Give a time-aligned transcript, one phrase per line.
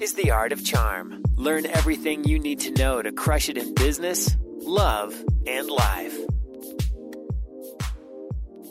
[0.00, 1.22] is The Art of Charm.
[1.36, 5.14] Learn everything you need to know to crush it in business, love,
[5.46, 6.18] and life.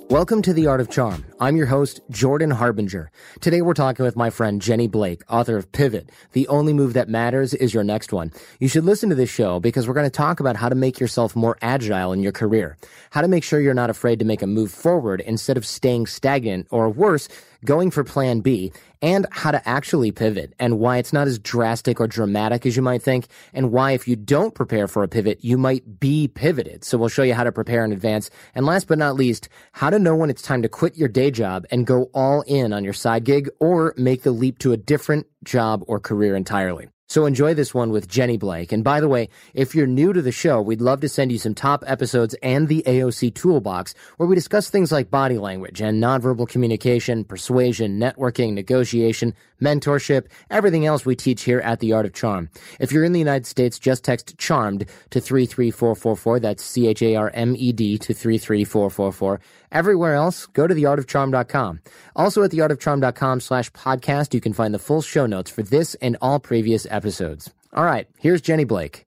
[0.08, 1.26] Welcome to The Art of Charm.
[1.40, 3.10] I'm your host, Jordan Harbinger.
[3.42, 6.12] Today we're talking with my friend Jenny Blake, author of Pivot.
[6.34, 8.32] The only move that matters is your next one.
[8.60, 11.00] You should listen to this show because we're going to talk about how to make
[11.00, 12.78] yourself more agile in your career.
[13.10, 16.06] How to make sure you're not afraid to make a move forward instead of staying
[16.06, 17.28] stagnant or worse,
[17.64, 22.00] going for plan B, and how to actually pivot and why it's not as drastic
[22.00, 25.44] or dramatic as you might think, and why if you don't prepare for a pivot,
[25.44, 26.84] you might be pivoted.
[26.84, 28.30] So we'll show you how to prepare in advance.
[28.56, 31.30] And last but not least, how to know when it's time to quit your day
[31.30, 34.78] job and go all in on your side gig or make the leap to a
[34.78, 36.88] different job or career entirely.
[37.08, 38.72] So enjoy this one with Jenny Blake.
[38.72, 41.38] And by the way, if you're new to the show, we'd love to send you
[41.38, 46.02] some top episodes and the AOC toolbox where we discuss things like body language and
[46.02, 52.14] nonverbal communication, persuasion, networking, negotiation, mentorship, everything else we teach here at The Art of
[52.14, 52.50] Charm.
[52.80, 56.40] If you're in the United States, just text CHARMED to 33444.
[56.40, 59.40] That's C-H-A-R-M-E-D to 33444.
[59.76, 61.82] Everywhere else, go to theartofcharm.com.
[62.16, 66.16] Also at theartofcharm.com slash podcast, you can find the full show notes for this and
[66.22, 67.54] all previous episodes.
[67.74, 69.04] All right, here's Jenny Blake.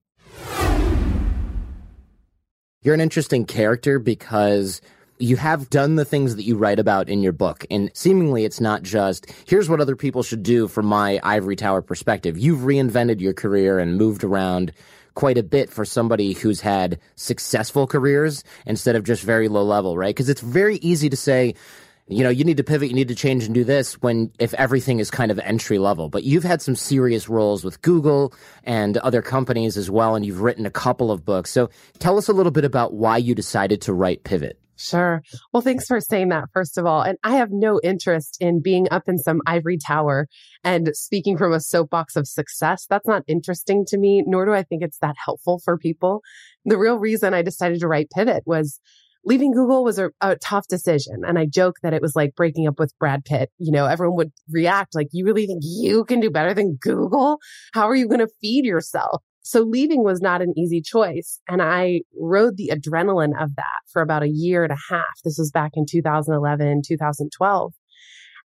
[2.82, 4.82] You're an interesting character because
[5.18, 7.64] you have done the things that you write about in your book.
[7.70, 11.80] And seemingly it's not just, here's what other people should do from my ivory tower
[11.80, 12.36] perspective.
[12.36, 14.72] You've reinvented your career and moved around
[15.18, 19.96] quite a bit for somebody who's had successful careers instead of just very low level,
[19.96, 20.14] right?
[20.14, 21.56] Because it's very easy to say,
[22.06, 24.54] you know, you need to pivot, you need to change and do this when if
[24.54, 26.08] everything is kind of entry level.
[26.08, 30.40] But you've had some serious roles with Google and other companies as well, and you've
[30.40, 31.50] written a couple of books.
[31.50, 34.57] So tell us a little bit about why you decided to write Pivot.
[34.78, 35.22] Sure.
[35.52, 37.02] Well, thanks for saying that, first of all.
[37.02, 40.28] And I have no interest in being up in some ivory tower
[40.62, 42.86] and speaking from a soapbox of success.
[42.88, 46.22] That's not interesting to me, nor do I think it's that helpful for people.
[46.64, 48.80] The real reason I decided to write Pivot was
[49.24, 51.22] leaving Google was a, a, tough decision.
[51.26, 53.50] And I joke that it was like breaking up with Brad Pitt.
[53.58, 57.38] You know, everyone would react like, you really think you can do better than Google?
[57.74, 59.22] How are you going to feed yourself?
[59.48, 61.40] So leaving was not an easy choice.
[61.48, 65.22] And I rode the adrenaline of that for about a year and a half.
[65.24, 67.72] This was back in 2011, 2012.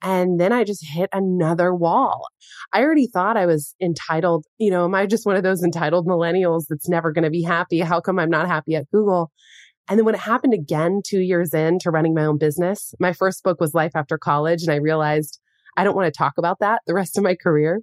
[0.02, 2.26] And then I just hit another wall.
[2.74, 4.46] I already thought I was entitled.
[4.58, 7.44] You know, am I just one of those entitled millennials that's never going to be
[7.44, 7.82] happy?
[7.82, 9.32] How come I'm not happy at Google?
[9.88, 13.44] And then when it happened again, two years into running my own business, my first
[13.44, 14.64] book was Life After College.
[14.64, 15.40] And I realized
[15.78, 17.82] I don't want to talk about that the rest of my career.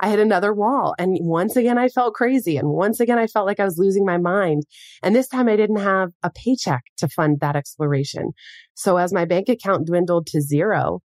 [0.00, 0.94] I hit another wall.
[0.98, 2.56] And once again, I felt crazy.
[2.56, 4.62] And once again, I felt like I was losing my mind.
[5.02, 8.30] And this time I didn't have a paycheck to fund that exploration.
[8.74, 11.00] So as my bank account dwindled to zero,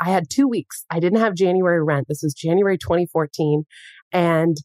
[0.00, 0.84] I had two weeks.
[0.90, 2.08] I didn't have January rent.
[2.08, 3.64] This was January 2014.
[4.12, 4.56] And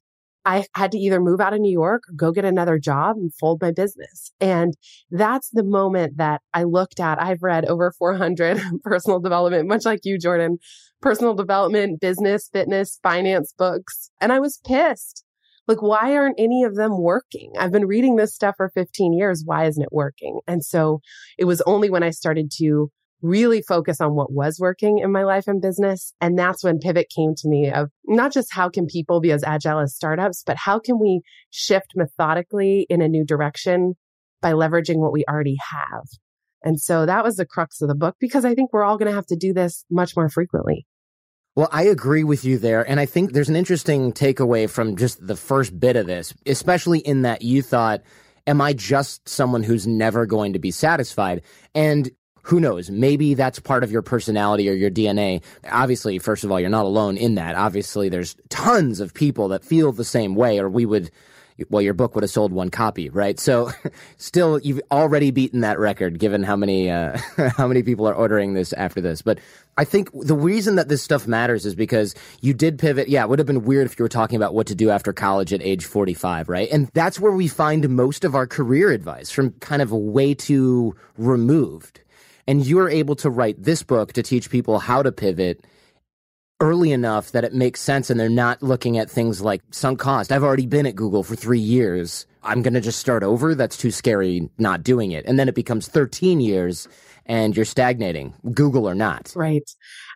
[0.48, 3.34] I had to either move out of New York or go get another job and
[3.34, 4.32] fold my business.
[4.40, 4.76] And
[5.12, 7.22] that's the moment that I looked at.
[7.22, 10.58] I've read over 400 personal development, much like you, Jordan,
[11.02, 14.10] personal development, business, fitness, finance books.
[14.22, 15.26] And I was pissed.
[15.68, 17.52] Like, why aren't any of them working?
[17.60, 19.44] I've been reading this stuff for 15 years.
[19.46, 20.40] Why isn't it working?
[20.48, 21.02] And so
[21.38, 22.90] it was only when I started to
[23.22, 26.14] really focus on what was working in my life and business.
[26.22, 29.44] And that's when pivot came to me of not just how can people be as
[29.44, 33.96] agile as startups, but how can we shift methodically in a new direction
[34.42, 36.04] by leveraging what we already have.
[36.64, 39.10] And so that was the crux of the book because I think we're all going
[39.10, 40.86] to have to do this much more frequently.
[41.56, 42.88] Well, I agree with you there.
[42.88, 47.00] And I think there's an interesting takeaway from just the first bit of this, especially
[47.00, 48.04] in that you thought,
[48.46, 51.42] am I just someone who's never going to be satisfied?
[51.74, 52.12] And
[52.48, 52.90] who knows?
[52.90, 55.44] Maybe that's part of your personality or your DNA.
[55.70, 57.56] Obviously, first of all, you're not alone in that.
[57.56, 61.12] Obviously, there's tons of people that feel the same way, or we would
[61.70, 63.40] well, your book would have sold one copy, right?
[63.40, 63.72] So,
[64.18, 67.18] still, you've already beaten that record, given how many uh,
[67.58, 69.22] how many people are ordering this after this.
[69.22, 69.40] But
[69.78, 73.10] I think the reason that this stuff matters is because you did pivot.
[73.10, 75.12] Yeah, it would have been weird if you were talking about what to do after
[75.12, 76.70] college at age forty five, right?
[76.72, 80.96] And that's where we find most of our career advice from kind of way too
[81.18, 82.02] removed.
[82.48, 85.66] And you're able to write this book to teach people how to pivot
[86.60, 90.32] early enough that it makes sense and they're not looking at things like sunk cost.
[90.32, 92.26] I've already been at Google for three years.
[92.42, 93.54] I'm going to just start over.
[93.54, 95.26] That's too scary not doing it.
[95.26, 96.88] And then it becomes 13 years
[97.26, 99.34] and you're stagnating, Google or not.
[99.36, 99.70] Right.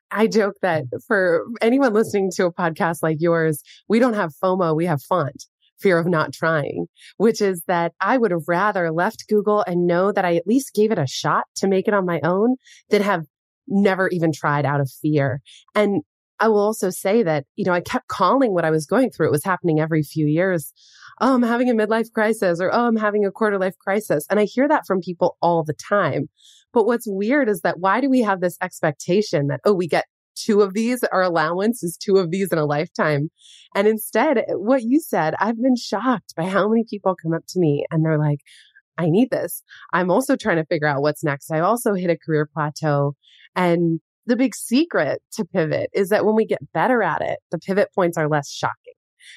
[0.09, 4.75] I joke that for anyone listening to a podcast like yours, we don't have FOMO,
[4.75, 5.45] we have font
[5.81, 6.87] fear of not trying,
[7.17, 10.73] which is that I would have rather left Google and know that I at least
[10.73, 12.55] gave it a shot to make it on my own
[12.89, 13.25] than have
[13.67, 15.41] never even tried out of fear.
[15.75, 16.03] And
[16.39, 19.27] I will also say that, you know, I kept calling what I was going through.
[19.27, 20.73] It was happening every few years.
[21.19, 24.25] Oh, I'm having a midlife crisis or, oh, I'm having a quarter life crisis.
[24.29, 26.29] And I hear that from people all the time.
[26.73, 30.05] But what's weird is that why do we have this expectation that, oh, we get
[30.35, 33.29] two of these, our allowance is two of these in a lifetime.
[33.75, 37.59] And instead, what you said, I've been shocked by how many people come up to
[37.59, 38.39] me and they're like,
[38.97, 39.63] I need this.
[39.93, 41.51] I'm also trying to figure out what's next.
[41.51, 43.15] I also hit a career plateau
[43.55, 47.57] and the big secret to pivot is that when we get better at it, the
[47.57, 48.93] pivot points are less shocking.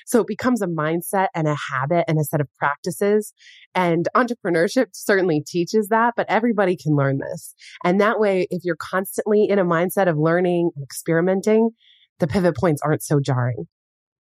[0.06, 3.32] So it becomes a mindset and a habit and a set of practices.
[3.75, 7.54] And entrepreneurship certainly teaches that, but everybody can learn this.
[7.84, 11.70] And that way, if you're constantly in a mindset of learning and experimenting,
[12.20, 13.66] the pivot points aren't so jarring.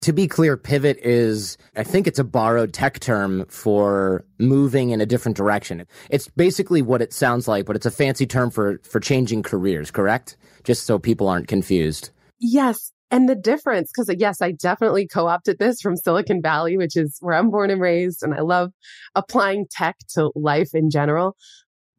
[0.01, 4.99] To be clear, pivot is, I think it's a borrowed tech term for moving in
[4.99, 5.85] a different direction.
[6.09, 9.91] It's basically what it sounds like, but it's a fancy term for, for changing careers,
[9.91, 10.35] correct?
[10.65, 12.09] Just so people aren't confused.
[12.39, 12.92] Yes.
[13.13, 16.97] And the difference, because uh, yes, I definitely co opted this from Silicon Valley, which
[16.97, 18.23] is where I'm born and raised.
[18.23, 18.71] And I love
[19.13, 21.35] applying tech to life in general.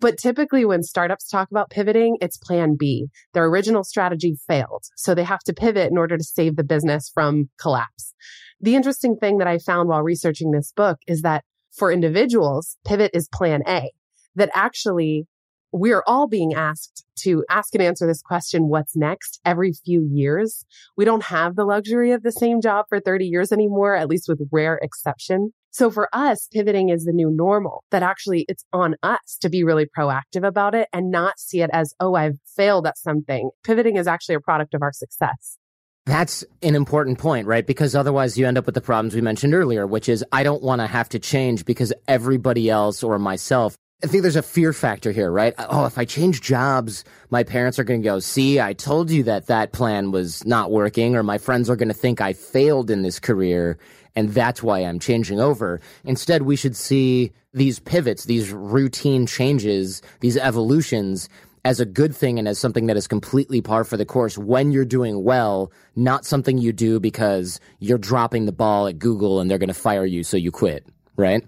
[0.00, 3.06] But typically, when startups talk about pivoting, it's plan B.
[3.32, 4.86] Their original strategy failed.
[4.96, 8.12] So they have to pivot in order to save the business from collapse.
[8.60, 13.12] The interesting thing that I found while researching this book is that for individuals, pivot
[13.14, 13.92] is plan A.
[14.34, 15.28] That actually
[15.74, 20.64] we're all being asked to ask and answer this question, what's next every few years.
[20.96, 24.28] We don't have the luxury of the same job for 30 years anymore, at least
[24.28, 25.52] with rare exception.
[25.72, 29.64] So for us, pivoting is the new normal that actually it's on us to be
[29.64, 33.50] really proactive about it and not see it as, oh, I've failed at something.
[33.64, 35.58] Pivoting is actually a product of our success.
[36.06, 37.66] That's an important point, right?
[37.66, 40.62] Because otherwise you end up with the problems we mentioned earlier, which is I don't
[40.62, 44.74] want to have to change because everybody else or myself I think there's a fear
[44.74, 45.54] factor here, right?
[45.58, 49.22] Oh, if I change jobs, my parents are going to go, see, I told you
[49.22, 52.90] that that plan was not working, or my friends are going to think I failed
[52.90, 53.78] in this career
[54.14, 55.80] and that's why I'm changing over.
[56.04, 61.28] Instead, we should see these pivots, these routine changes, these evolutions
[61.64, 64.70] as a good thing and as something that is completely par for the course when
[64.70, 69.50] you're doing well, not something you do because you're dropping the ball at Google and
[69.50, 70.86] they're going to fire you so you quit,
[71.16, 71.42] right?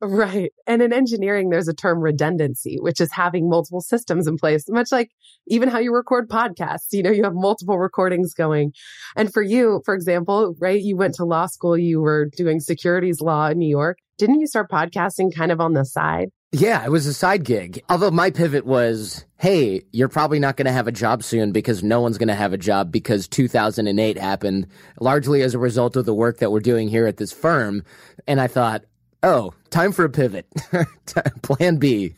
[0.00, 0.52] Right.
[0.66, 4.92] And in engineering, there's a term redundancy, which is having multiple systems in place, much
[4.92, 5.10] like
[5.48, 6.92] even how you record podcasts.
[6.92, 8.72] You know, you have multiple recordings going.
[9.16, 13.20] And for you, for example, right, you went to law school, you were doing securities
[13.20, 13.98] law in New York.
[14.18, 16.30] Didn't you start podcasting kind of on the side?
[16.52, 17.82] Yeah, it was a side gig.
[17.90, 21.82] Although my pivot was, hey, you're probably not going to have a job soon because
[21.82, 24.66] no one's going to have a job because 2008 happened
[24.98, 27.84] largely as a result of the work that we're doing here at this firm.
[28.26, 28.84] And I thought,
[29.22, 30.46] Oh, time for a pivot.
[31.42, 32.14] Plan B.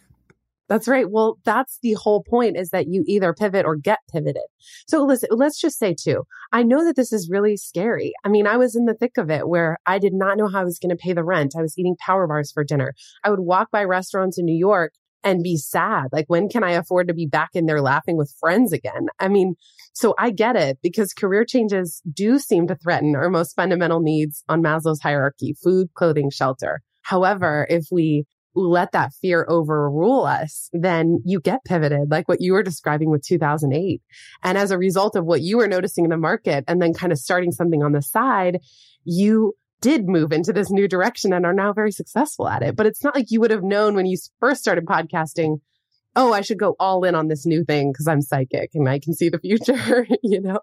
[0.68, 1.10] That's right.
[1.10, 4.44] Well, that's the whole point is that you either pivot or get pivoted.
[4.86, 8.12] So listen, let's just say too, I know that this is really scary.
[8.24, 10.60] I mean, I was in the thick of it where I did not know how
[10.60, 11.56] I was going to pay the rent.
[11.58, 12.94] I was eating power bars for dinner.
[13.24, 14.92] I would walk by restaurants in New York
[15.24, 16.04] and be sad.
[16.12, 19.08] Like, when can I afford to be back in there laughing with friends again?
[19.18, 19.56] I mean,
[19.92, 24.44] so I get it because career changes do seem to threaten our most fundamental needs
[24.48, 26.80] on Maslow's hierarchy food, clothing, shelter.
[27.10, 28.24] However, if we
[28.54, 33.26] let that fear overrule us, then you get pivoted, like what you were describing with
[33.26, 34.00] 2008.
[34.44, 37.10] And as a result of what you were noticing in the market and then kind
[37.12, 38.60] of starting something on the side,
[39.02, 42.76] you did move into this new direction and are now very successful at it.
[42.76, 45.56] But it's not like you would have known when you first started podcasting,
[46.14, 49.00] oh, I should go all in on this new thing because I'm psychic and I
[49.00, 50.60] can see the future, you know?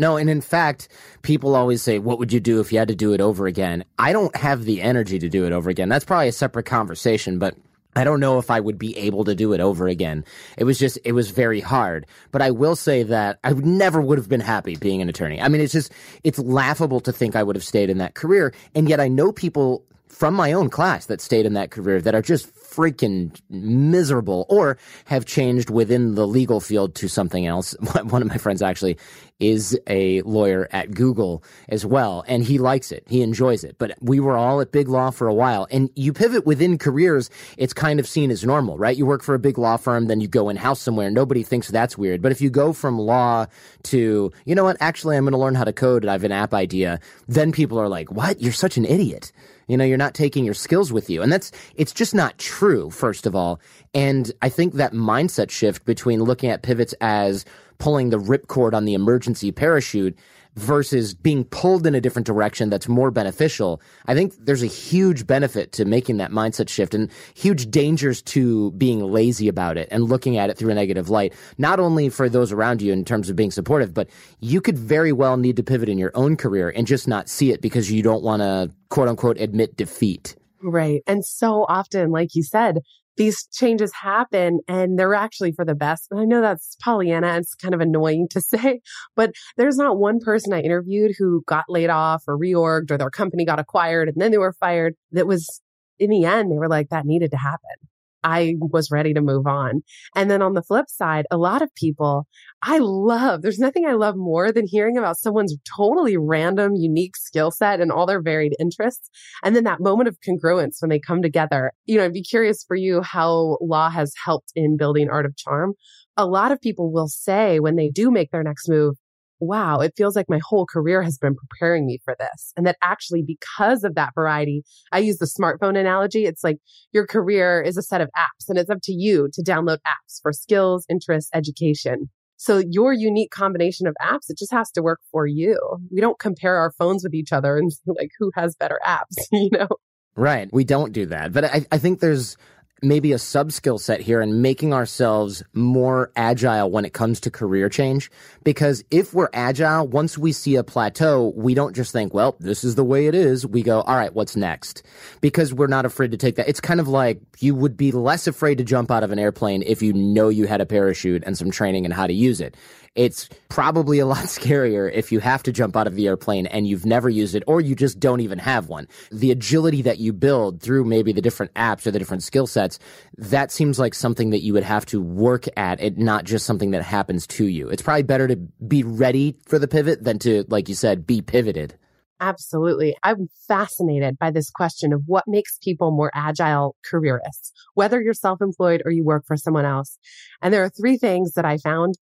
[0.00, 0.88] No, and in fact,
[1.20, 3.84] people always say, What would you do if you had to do it over again?
[3.98, 5.90] I don't have the energy to do it over again.
[5.90, 7.54] That's probably a separate conversation, but
[7.94, 10.24] I don't know if I would be able to do it over again.
[10.56, 12.06] It was just, it was very hard.
[12.32, 15.38] But I will say that I never would have been happy being an attorney.
[15.38, 15.92] I mean, it's just,
[16.24, 18.54] it's laughable to think I would have stayed in that career.
[18.74, 22.14] And yet I know people from my own class that stayed in that career that
[22.14, 27.72] are just freaking miserable or have changed within the legal field to something else.
[28.02, 28.98] One of my friends actually
[29.40, 33.04] is a lawyer at Google as well, and he likes it.
[33.08, 33.76] He enjoys it.
[33.78, 37.30] But we were all at big law for a while, and you pivot within careers.
[37.56, 38.96] It's kind of seen as normal, right?
[38.96, 41.10] You work for a big law firm, then you go in house somewhere.
[41.10, 42.22] Nobody thinks that's weird.
[42.22, 43.46] But if you go from law
[43.84, 44.76] to, you know what?
[44.80, 47.00] Actually, I'm going to learn how to code, and I have an app idea.
[47.26, 48.40] Then people are like, "What?
[48.40, 49.32] You're such an idiot."
[49.70, 51.22] You know, you're not taking your skills with you.
[51.22, 53.60] And that's, it's just not true, first of all.
[53.94, 57.44] And I think that mindset shift between looking at pivots as
[57.80, 60.16] pulling the ripcord on the emergency parachute
[60.56, 63.80] versus being pulled in a different direction that's more beneficial.
[64.06, 68.72] I think there's a huge benefit to making that mindset shift and huge dangers to
[68.72, 72.28] being lazy about it and looking at it through a negative light, not only for
[72.28, 74.08] those around you in terms of being supportive, but
[74.40, 77.52] you could very well need to pivot in your own career and just not see
[77.52, 80.36] it because you don't want to quote unquote admit defeat.
[80.62, 81.02] Right.
[81.06, 82.80] And so often, like you said,
[83.20, 86.06] these changes happen and they're actually for the best.
[86.10, 87.36] And I know that's Pollyanna.
[87.36, 88.80] It's kind of annoying to say,
[89.14, 93.10] but there's not one person I interviewed who got laid off or reorged or their
[93.10, 95.60] company got acquired and then they were fired that was
[95.98, 97.89] in the end, they were like, that needed to happen.
[98.22, 99.82] I was ready to move on.
[100.14, 102.26] And then on the flip side, a lot of people
[102.62, 107.50] I love, there's nothing I love more than hearing about someone's totally random, unique skill
[107.50, 109.08] set and all their varied interests.
[109.42, 111.72] And then that moment of congruence when they come together.
[111.86, 115.36] You know, I'd be curious for you how law has helped in building Art of
[115.36, 115.72] Charm.
[116.16, 118.96] A lot of people will say when they do make their next move,
[119.40, 122.52] wow, it feels like my whole career has been preparing me for this.
[122.56, 126.26] And that actually, because of that variety, I use the smartphone analogy.
[126.26, 126.58] It's like
[126.92, 130.20] your career is a set of apps and it's up to you to download apps
[130.22, 132.10] for skills, interests, education.
[132.36, 135.58] So your unique combination of apps, it just has to work for you.
[135.92, 139.50] We don't compare our phones with each other and like who has better apps, you
[139.52, 139.68] know?
[140.16, 140.52] Right.
[140.52, 141.32] We don't do that.
[141.32, 142.36] But I, I think there's
[142.82, 147.30] maybe a sub skill set here and making ourselves more agile when it comes to
[147.30, 148.10] career change.
[148.44, 152.64] Because if we're agile, once we see a plateau, we don't just think, well, this
[152.64, 153.46] is the way it is.
[153.46, 154.82] We go, all right, what's next?
[155.20, 156.48] Because we're not afraid to take that.
[156.48, 159.62] It's kind of like you would be less afraid to jump out of an airplane
[159.66, 162.56] if you know you had a parachute and some training and how to use it.
[162.94, 166.66] It's probably a lot scarier if you have to jump out of the airplane and
[166.66, 168.88] you've never used it or you just don't even have one.
[169.12, 172.78] The agility that you build through maybe the different apps or the different skill sets,
[173.16, 176.72] that seems like something that you would have to work at it, not just something
[176.72, 177.68] that happens to you.
[177.68, 181.22] It's probably better to be ready for the pivot than to, like you said, be
[181.22, 181.76] pivoted.
[182.20, 182.94] Absolutely.
[183.02, 188.42] I'm fascinated by this question of what makes people more agile careerists, whether you're self
[188.42, 189.98] employed or you work for someone else.
[190.42, 191.94] And there are three things that I found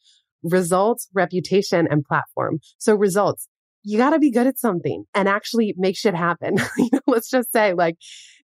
[0.42, 2.58] results, reputation, and platform.
[2.78, 3.48] So results,
[3.82, 6.56] you got to be good at something and actually make shit happen.
[7.06, 7.96] let's just say like,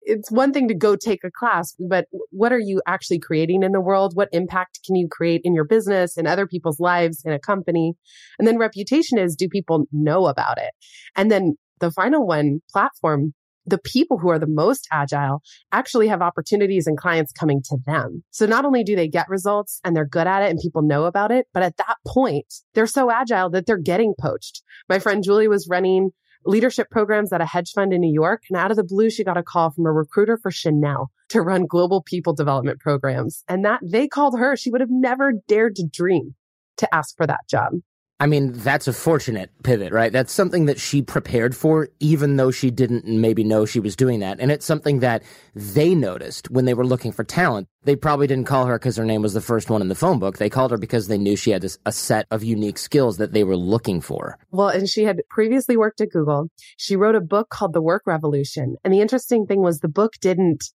[0.02, 3.72] it's one thing to go take a class, but what are you actually creating in
[3.72, 4.12] the world?
[4.14, 7.94] What impact can you create in your business, in other people's lives, in a company?
[8.38, 10.72] And then reputation is, do people know about it?
[11.16, 13.34] And then the final one, platform,
[13.66, 15.42] the people who are the most agile
[15.72, 18.22] actually have opportunities and clients coming to them.
[18.30, 21.04] So not only do they get results and they're good at it and people know
[21.04, 24.62] about it, but at that point, they're so agile that they're getting poached.
[24.88, 26.10] My friend Julie was running
[26.46, 28.42] leadership programs at a hedge fund in New York.
[28.50, 31.40] And out of the blue, she got a call from a recruiter for Chanel to
[31.40, 33.42] run global people development programs.
[33.48, 34.56] And that they called her.
[34.56, 36.34] She would have never dared to dream
[36.76, 37.72] to ask for that job.
[38.20, 40.12] I mean, that's a fortunate pivot, right?
[40.12, 44.20] That's something that she prepared for, even though she didn't maybe know she was doing
[44.20, 44.38] that.
[44.38, 47.66] And it's something that they noticed when they were looking for talent.
[47.82, 50.20] They probably didn't call her because her name was the first one in the phone
[50.20, 50.38] book.
[50.38, 53.42] They called her because they knew she had a set of unique skills that they
[53.42, 54.38] were looking for.
[54.52, 56.48] Well, and she had previously worked at Google.
[56.76, 58.76] She wrote a book called The Work Revolution.
[58.84, 60.70] And the interesting thing was the book didn't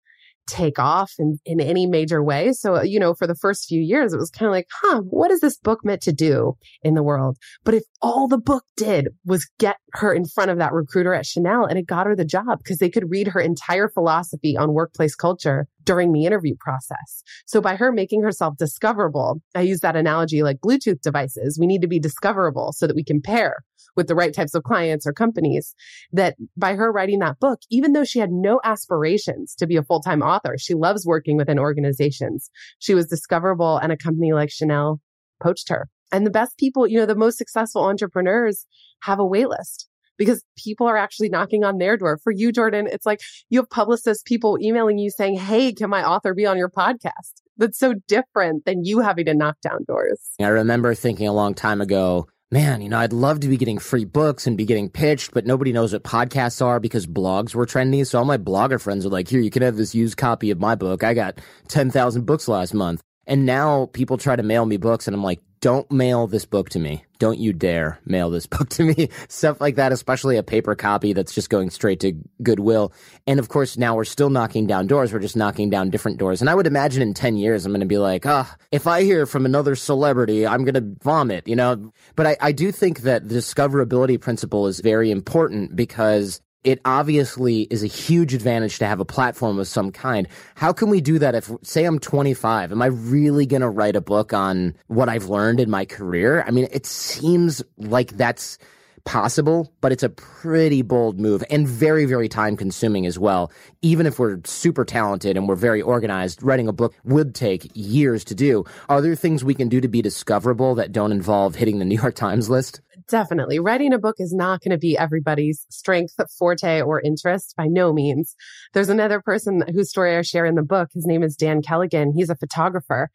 [0.50, 2.52] take off in, in any major way.
[2.54, 5.32] So, you know, for the first few years, it was kind of like, huh, what
[5.32, 7.38] is this book meant to do in the world?
[7.64, 11.26] But if all the book did was get her in front of that recruiter at
[11.26, 14.74] Chanel and it got her the job because they could read her entire philosophy on
[14.74, 17.24] workplace culture during the interview process.
[17.46, 21.58] So by her making herself discoverable, I use that analogy like Bluetooth devices.
[21.60, 23.58] We need to be discoverable so that we can pair
[23.96, 25.76] with the right types of clients or companies
[26.12, 29.84] that by her writing that book, even though she had no aspirations to be a
[29.84, 32.50] full-time author, she loves working within organizations.
[32.80, 35.00] She was discoverable and a company like Chanel
[35.42, 35.90] poached her.
[36.12, 38.66] And the best people, you know, the most successful entrepreneurs
[39.02, 39.86] have a waitlist
[40.18, 42.20] because people are actually knocking on their door.
[42.24, 46.04] For you, Jordan, it's like you have publicists, people emailing you saying, Hey, can my
[46.04, 47.42] author be on your podcast?
[47.58, 50.20] That's so different than you having to knock down doors.
[50.40, 53.78] I remember thinking a long time ago, man, you know, I'd love to be getting
[53.78, 57.66] free books and be getting pitched, but nobody knows what podcasts are because blogs were
[57.66, 58.06] trendy.
[58.06, 60.60] So all my blogger friends are like, here, you can have this used copy of
[60.60, 61.04] my book.
[61.04, 63.02] I got 10,000 books last month.
[63.28, 66.70] And now people try to mail me books and I'm like, don't mail this book
[66.70, 67.04] to me.
[67.18, 69.10] Don't you dare mail this book to me.
[69.28, 72.94] Stuff like that, especially a paper copy that's just going straight to Goodwill.
[73.28, 75.12] And of course, now we're still knocking down doors.
[75.12, 76.42] We're just knocking down different doors.
[76.42, 78.88] And I would imagine in 10 years, I'm going to be like, ah, oh, if
[78.88, 81.92] I hear from another celebrity, I'm going to vomit, you know?
[82.16, 87.62] But I, I do think that the discoverability principle is very important because it obviously
[87.64, 90.28] is a huge advantage to have a platform of some kind.
[90.56, 92.72] How can we do that if, say, I'm 25?
[92.72, 96.44] Am I really going to write a book on what I've learned in my career?
[96.46, 98.58] I mean, it seems like that's
[99.06, 103.52] possible, but it's a pretty bold move and very, very time consuming as well.
[103.82, 108.24] Even if we're super talented and we're very organized, writing a book would take years
[108.26, 108.64] to do.
[108.88, 111.98] Are there things we can do to be discoverable that don't involve hitting the New
[111.98, 112.82] York Times list?
[113.10, 113.60] Definitely.
[113.60, 117.92] Writing a book is not going to be everybody's strength, forte, or interest by no
[117.92, 118.36] means.
[118.74, 120.90] There's another person whose story I share in the book.
[120.94, 122.12] His name is Dan Kelligan.
[122.14, 123.10] He's a photographer.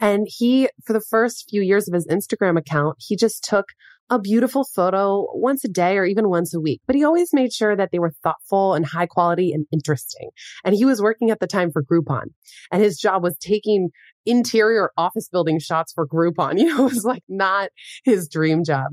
[0.00, 3.66] And he, for the first few years of his Instagram account, he just took
[4.08, 7.52] a beautiful photo once a day or even once a week, but he always made
[7.52, 10.30] sure that they were thoughtful and high quality and interesting.
[10.64, 12.26] And he was working at the time for Groupon
[12.70, 13.90] and his job was taking
[14.24, 16.56] interior office building shots for Groupon.
[16.66, 17.70] You know, it was like not
[18.04, 18.86] his dream job.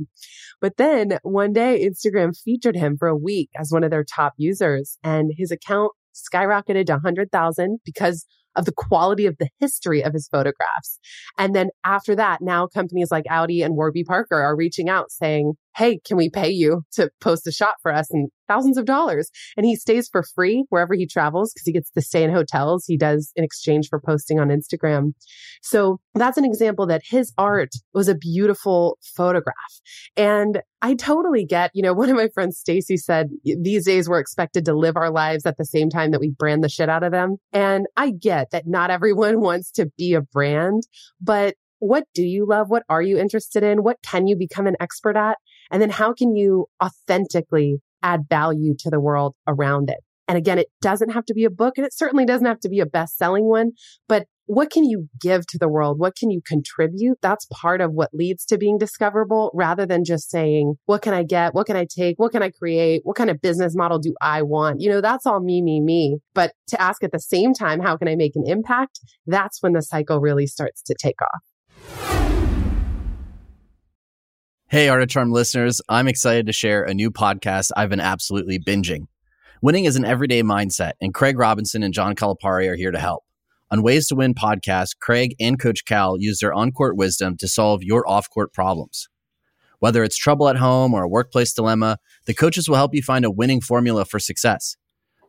[0.62, 4.34] But then one day Instagram featured him for a week as one of their top
[4.38, 10.14] users and his account skyrocketed to 100,000 because of the quality of the history of
[10.14, 11.00] his photographs.
[11.38, 15.54] And then after that, now companies like Audi and Warby Parker are reaching out saying,
[15.76, 18.12] Hey, can we pay you to post a shot for us?
[18.12, 19.30] And thousands of dollars.
[19.58, 22.86] And he stays for free wherever he travels because he gets to stay in hotels
[22.86, 25.14] he does in exchange for posting on Instagram.
[25.62, 29.56] So that's an example that his art was a beautiful photograph.
[30.16, 34.20] And I totally get, you know, one of my friends, Stacy said these days we're
[34.20, 37.04] expected to live our lives at the same time that we brand the shit out
[37.04, 37.38] of them.
[37.52, 40.84] And I get that not everyone wants to be a brand,
[41.22, 42.70] but what do you love?
[42.70, 43.84] What are you interested in?
[43.84, 45.38] What can you become an expert at?
[45.70, 50.00] And then how can you authentically add value to the world around it.
[50.28, 52.70] And again, it doesn't have to be a book and it certainly doesn't have to
[52.70, 53.72] be a best selling one,
[54.08, 56.00] but what can you give to the world?
[56.00, 57.18] What can you contribute?
[57.22, 61.24] That's part of what leads to being discoverable rather than just saying, what can I
[61.24, 61.54] get?
[61.54, 62.20] What can I take?
[62.20, 63.02] What can I create?
[63.04, 64.82] What kind of business model do I want?
[64.82, 66.18] You know, that's all me, me, me.
[66.34, 69.00] But to ask at the same time, how can I make an impact?
[69.26, 71.42] That's when the cycle really starts to take off.
[74.74, 78.58] Hey, Art of Charm listeners, I'm excited to share a new podcast I've been absolutely
[78.58, 79.06] binging.
[79.62, 83.24] Winning is an everyday mindset, and Craig Robinson and John Calipari are here to help.
[83.70, 87.48] On Ways to Win podcast, Craig and Coach Cal use their on court wisdom to
[87.48, 89.10] solve your off court problems.
[89.78, 93.26] Whether it's trouble at home or a workplace dilemma, the coaches will help you find
[93.26, 94.76] a winning formula for success.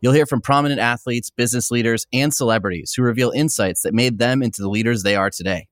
[0.01, 4.43] You'll hear from prominent athletes, business leaders, and celebrities who reveal insights that made them
[4.43, 5.69] into the leaders they are today.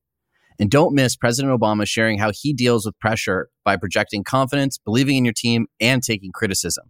[0.62, 5.16] And don't miss President Obama sharing how he deals with pressure by projecting confidence, believing
[5.16, 6.85] in your team, and taking criticism.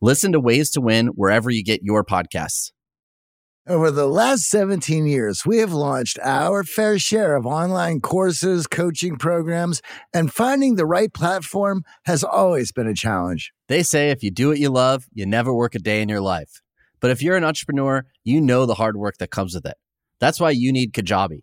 [0.00, 2.72] Listen to Ways to Win wherever you get your podcasts.
[3.68, 9.16] Over the last 17 years, we have launched our fair share of online courses, coaching
[9.18, 9.82] programs,
[10.14, 13.52] and finding the right platform has always been a challenge.
[13.68, 16.22] They say if you do what you love, you never work a day in your
[16.22, 16.62] life.
[17.00, 19.76] But if you're an entrepreneur, you know the hard work that comes with it.
[20.20, 21.42] That's why you need Kajabi.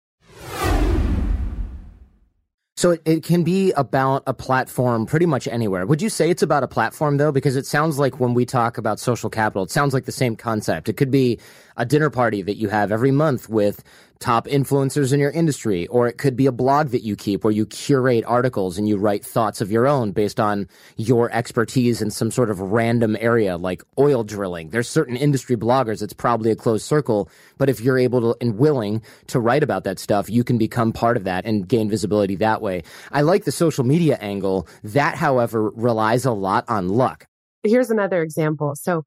[2.77, 5.85] So it, it, can be about a platform pretty much anywhere.
[5.85, 7.31] Would you say it's about a platform though?
[7.31, 10.35] Because it sounds like when we talk about social capital, it sounds like the same
[10.35, 10.87] concept.
[10.87, 11.39] It could be
[11.77, 13.83] a dinner party that you have every month with
[14.21, 17.51] top influencers in your industry, or it could be a blog that you keep where
[17.51, 22.11] you curate articles and you write thoughts of your own based on your expertise in
[22.11, 24.69] some sort of random area like oil drilling.
[24.69, 28.57] There's certain industry bloggers, it's probably a closed circle, but if you're able to and
[28.57, 32.35] willing to write about that stuff, you can become part of that and gain visibility
[32.37, 32.83] that way.
[33.11, 34.67] I like the social media angle.
[34.83, 37.25] That, however, relies a lot on luck.
[37.63, 38.75] here's another example.
[38.75, 39.03] So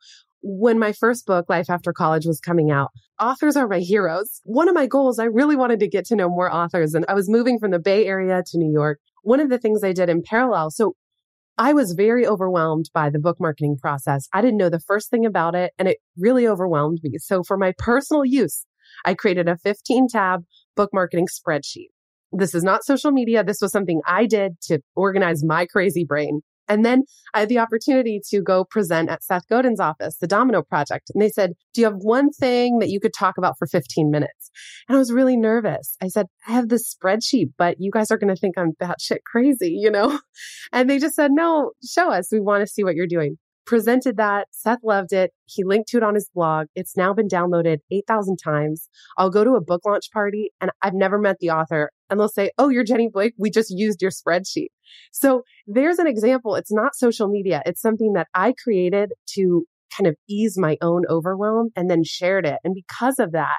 [0.47, 4.43] when my first book, Life After College, was coming out, authors are my heroes.
[4.45, 7.15] One of my goals, I really wanted to get to know more authors, and I
[7.15, 9.01] was moving from the Bay Area to New York.
[9.23, 10.97] One of the things I did in parallel, so
[11.57, 14.29] I was very overwhelmed by the book marketing process.
[14.35, 17.17] I didn't know the first thing about it, and it really overwhelmed me.
[17.19, 18.67] So, for my personal use,
[19.07, 20.45] I created a 15 tab
[20.77, 21.89] book marketing spreadsheet.
[22.33, 23.45] This is not social media.
[23.45, 26.43] This was something I did to organize my crazy brain.
[26.69, 30.63] And then I had the opportunity to go present at Seth Godin's office, the Domino
[30.63, 31.11] Project.
[31.13, 34.11] And they said, Do you have one thing that you could talk about for 15
[34.11, 34.51] minutes?
[34.89, 35.97] And I was really nervous.
[36.03, 39.25] I said, I have this spreadsheet, but you guys are going to think I'm batshit
[39.27, 40.19] crazy, you know?
[40.73, 42.29] And they just said, No, show us.
[42.33, 44.49] We want to see what you're doing presented that.
[44.51, 45.33] Seth loved it.
[45.47, 46.67] He linked to it on his blog.
[46.75, 48.89] It's now been downloaded 8,000 times.
[49.19, 52.29] I'll go to a book launch party and I've never met the author and they'll
[52.29, 53.35] say, Oh, you're Jenny Blake.
[53.39, 54.69] We just used your spreadsheet.
[55.13, 56.55] So there's an example.
[56.55, 57.63] It's not social media.
[57.67, 59.65] It's something that I created to
[59.97, 62.59] kind of ease my own overwhelm and then shared it.
[62.65, 63.59] And because of that,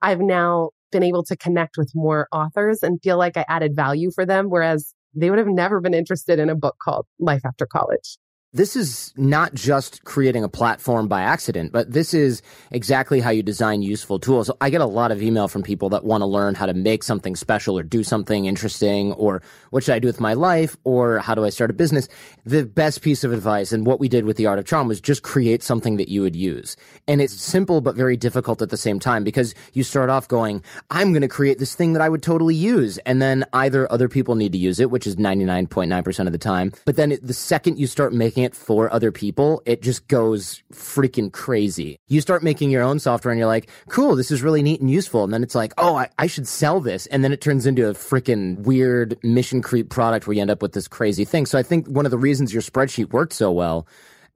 [0.00, 4.10] I've now been able to connect with more authors and feel like I added value
[4.14, 7.66] for them, whereas they would have never been interested in a book called Life After
[7.66, 8.18] College
[8.54, 13.42] this is not just creating a platform by accident, but this is exactly how you
[13.42, 14.50] design useful tools.
[14.60, 17.02] I get a lot of email from people that want to learn how to make
[17.02, 21.20] something special or do something interesting or what should I do with my life or
[21.20, 22.08] how do I start a business?
[22.44, 25.00] The best piece of advice and what we did with the art of charm was
[25.00, 26.76] just create something that you would use.
[27.08, 30.62] And it's simple but very difficult at the same time because you start off going,
[30.90, 32.98] I'm going to create this thing that I would totally use.
[32.98, 36.72] And then either other people need to use it, which is 99.9% of the time.
[36.84, 41.32] But then the second you start making it for other people, it just goes freaking
[41.32, 41.98] crazy.
[42.08, 44.90] You start making your own software and you're like, cool, this is really neat and
[44.90, 45.24] useful.
[45.24, 47.06] And then it's like, oh, I, I should sell this.
[47.06, 50.62] And then it turns into a freaking weird mission creep product where you end up
[50.62, 51.46] with this crazy thing.
[51.46, 53.86] So I think one of the reasons your spreadsheet worked so well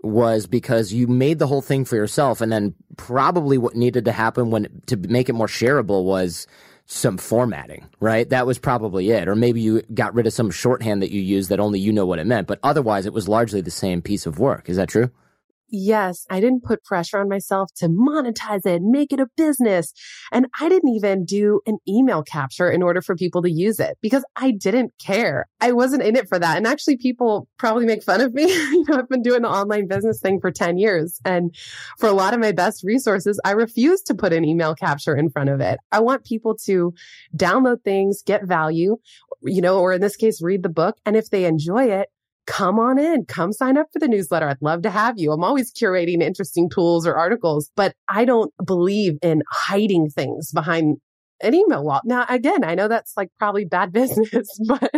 [0.02, 4.12] was because you made the whole thing for yourself and then probably what needed to
[4.12, 6.46] happen when to make it more shareable was
[6.86, 8.28] some formatting, right?
[8.30, 9.28] That was probably it.
[9.28, 12.06] Or maybe you got rid of some shorthand that you used that only you know
[12.06, 14.68] what it meant, but otherwise it was largely the same piece of work.
[14.68, 15.10] Is that true?
[15.68, 19.92] Yes, I didn't put pressure on myself to monetize it, make it a business.
[20.30, 23.98] And I didn't even do an email capture in order for people to use it
[24.00, 25.46] because I didn't care.
[25.60, 26.56] I wasn't in it for that.
[26.56, 28.44] And actually, people probably make fun of me.
[28.52, 31.20] you know, I've been doing the online business thing for 10 years.
[31.24, 31.54] And
[31.98, 35.30] for a lot of my best resources, I refuse to put an email capture in
[35.30, 35.80] front of it.
[35.90, 36.94] I want people to
[37.36, 38.98] download things, get value,
[39.42, 40.96] you know, or in this case, read the book.
[41.04, 42.08] And if they enjoy it,
[42.46, 44.48] come on in, come sign up for the newsletter.
[44.48, 45.32] I'd love to have you.
[45.32, 50.98] I'm always curating interesting tools or articles, but I don't believe in hiding things behind
[51.42, 52.00] an email wall.
[52.04, 54.90] Now, again, I know that's like probably bad business, but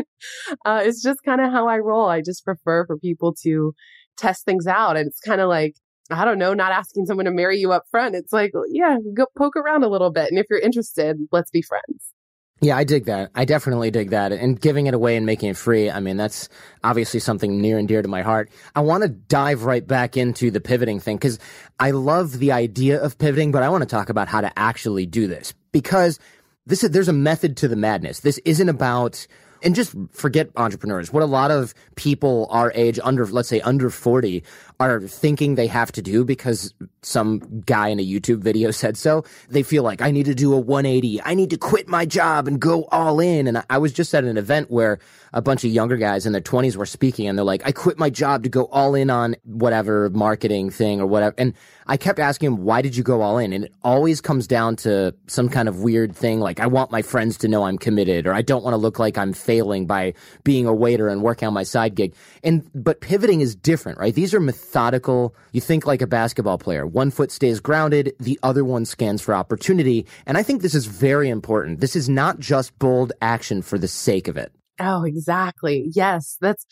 [0.65, 2.09] uh, it's just kind of how I roll.
[2.09, 3.75] I just prefer for people to
[4.17, 4.97] test things out.
[4.97, 5.75] And it's kind of like,
[6.11, 8.15] I don't know, not asking someone to marry you up front.
[8.15, 10.31] It's like, yeah, go poke around a little bit.
[10.31, 12.13] And if you're interested, let's be friends.
[12.61, 13.31] Yeah, I dig that.
[13.37, 14.33] I definitely dig that.
[14.33, 16.49] And giving it away and making it free, I mean, that's
[16.83, 18.51] obviously something near and dear to my heart.
[18.75, 21.39] I want to dive right back into the pivoting thing because
[21.79, 25.07] I love the idea of pivoting, but I want to talk about how to actually
[25.07, 26.19] do this because
[26.67, 28.21] this is, there's a method to the madness.
[28.21, 29.27] This isn't about
[29.63, 31.13] and just forget entrepreneurs.
[31.13, 34.45] What a lot of people our age, under let's say under forty,
[34.81, 39.25] are thinking they have to do because some guy in a YouTube video said so.
[39.49, 41.23] They feel like I need to do a 180.
[41.23, 43.47] I need to quit my job and go all in.
[43.47, 44.99] And I was just at an event where
[45.33, 47.99] a bunch of younger guys in their 20s were speaking and they're like, I quit
[47.99, 51.35] my job to go all in on whatever marketing thing or whatever.
[51.37, 51.55] And
[51.87, 53.53] I kept asking him, why did you go all in?
[53.53, 57.03] And it always comes down to some kind of weird thing like, I want my
[57.03, 60.15] friends to know I'm committed or I don't want to look like I'm failing by
[60.45, 62.15] being a waiter and working on my side gig.
[62.43, 64.15] And, but pivoting is different, right?
[64.15, 64.39] These are.
[64.75, 66.87] You think like a basketball player.
[66.87, 70.07] One foot stays grounded, the other one scans for opportunity.
[70.27, 71.81] And I think this is very important.
[71.81, 74.53] This is not just bold action for the sake of it.
[74.81, 75.91] Oh, exactly.
[75.93, 76.37] Yes.
[76.41, 76.65] That's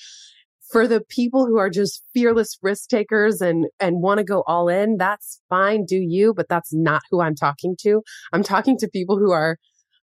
[0.71, 4.69] for the people who are just fearless risk takers and and want to go all
[4.69, 8.89] in that's fine do you but that's not who i'm talking to i'm talking to
[8.89, 9.59] people who are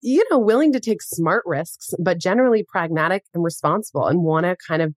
[0.04, 4.56] you know willing to take smart risks but generally pragmatic and responsible and want to
[4.68, 4.94] kind of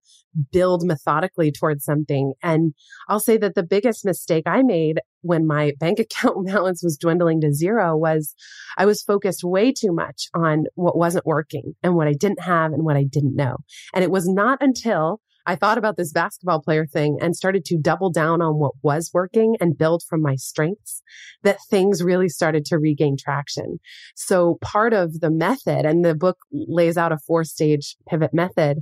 [0.53, 2.35] build methodically towards something.
[2.42, 2.75] And
[3.09, 7.40] i'll say that the biggest mistake i made when my bank account balance was dwindling
[7.40, 8.35] to zero was
[8.77, 12.73] i was focused way too much on what wasn't working and what i didn't have
[12.73, 13.57] and what i didn't know.
[13.95, 17.78] And it was not until I thought about this basketball player thing and started to
[17.78, 21.02] double down on what was working and build from my strengths
[21.44, 23.78] that things really started to regain traction.
[24.14, 28.78] So part of the method and the book lays out a four stage pivot method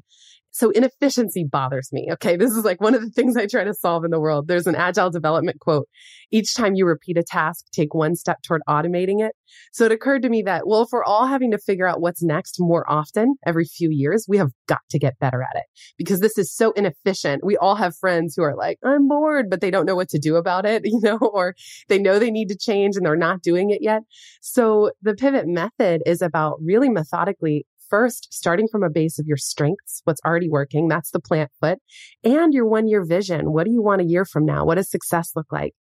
[0.55, 2.09] So inefficiency bothers me.
[2.13, 2.37] Okay.
[2.37, 4.47] This is like one of the things I try to solve in the world.
[4.47, 5.89] There's an agile development quote.
[6.31, 9.35] Each time you repeat a task, take one step toward automating it.
[9.73, 12.23] So it occurred to me that, well, if we're all having to figure out what's
[12.23, 15.65] next more often every few years, we have got to get better at it
[15.99, 17.45] because this is so inefficient.
[17.45, 20.21] We all have friends who are like, I'm bored, but they don't know what to
[20.21, 21.57] do about it, you know, or
[21.89, 24.03] they know they need to change and they're not doing it yet.
[24.41, 29.37] So the pivot method is about really methodically first starting from a base of your
[29.37, 30.89] strengths, what's already working.
[30.89, 31.79] That's the plant foot
[32.23, 33.53] and your one year vision.
[33.53, 34.65] What do you want a year from now?
[34.65, 35.75] What does success look like?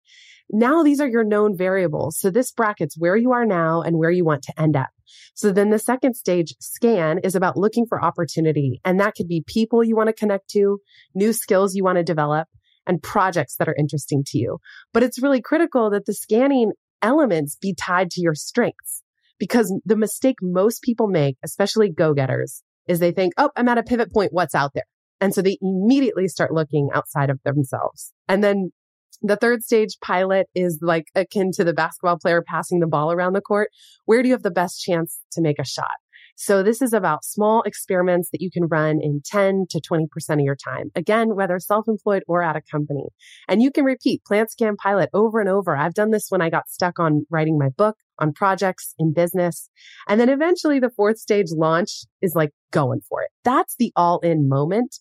[0.50, 2.18] Now these are your known variables.
[2.18, 4.90] So this brackets where you are now and where you want to end up.
[5.34, 8.80] So then the second stage scan is about looking for opportunity.
[8.84, 10.80] And that could be people you want to connect to,
[11.14, 12.48] new skills you want to develop
[12.86, 14.58] and projects that are interesting to you.
[14.92, 19.03] But it's really critical that the scanning elements be tied to your strengths
[19.38, 23.78] because the mistake most people make, especially go getters, is they think, oh, I'm at
[23.78, 24.32] a pivot point.
[24.32, 24.84] What's out there?
[25.20, 28.12] And so they immediately start looking outside of themselves.
[28.28, 28.70] And then
[29.22, 33.32] the third stage pilot is like akin to the basketball player passing the ball around
[33.34, 33.68] the court.
[34.04, 35.86] Where do you have the best chance to make a shot?
[36.36, 40.40] So this is about small experiments that you can run in 10 to 20% of
[40.40, 40.90] your time.
[40.94, 43.06] Again, whether self-employed or at a company.
[43.48, 45.76] And you can repeat plant scan pilot over and over.
[45.76, 49.70] I've done this when I got stuck on writing my book, on projects, in business.
[50.08, 53.30] And then eventually the fourth stage launch is like going for it.
[53.44, 54.96] That's the all in moment.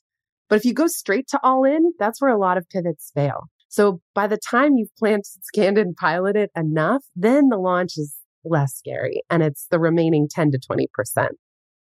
[0.49, 3.49] But if you go straight to all in, that's where a lot of pivots fail.
[3.69, 8.15] So by the time you've planted, scanned and piloted enough, then the launch is
[8.45, 11.29] less scary and it's the remaining 10 to 20%.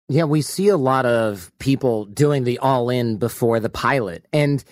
[0.08, 4.26] Yeah, we see a lot of people doing the all in before the pilot.
[4.32, 4.64] And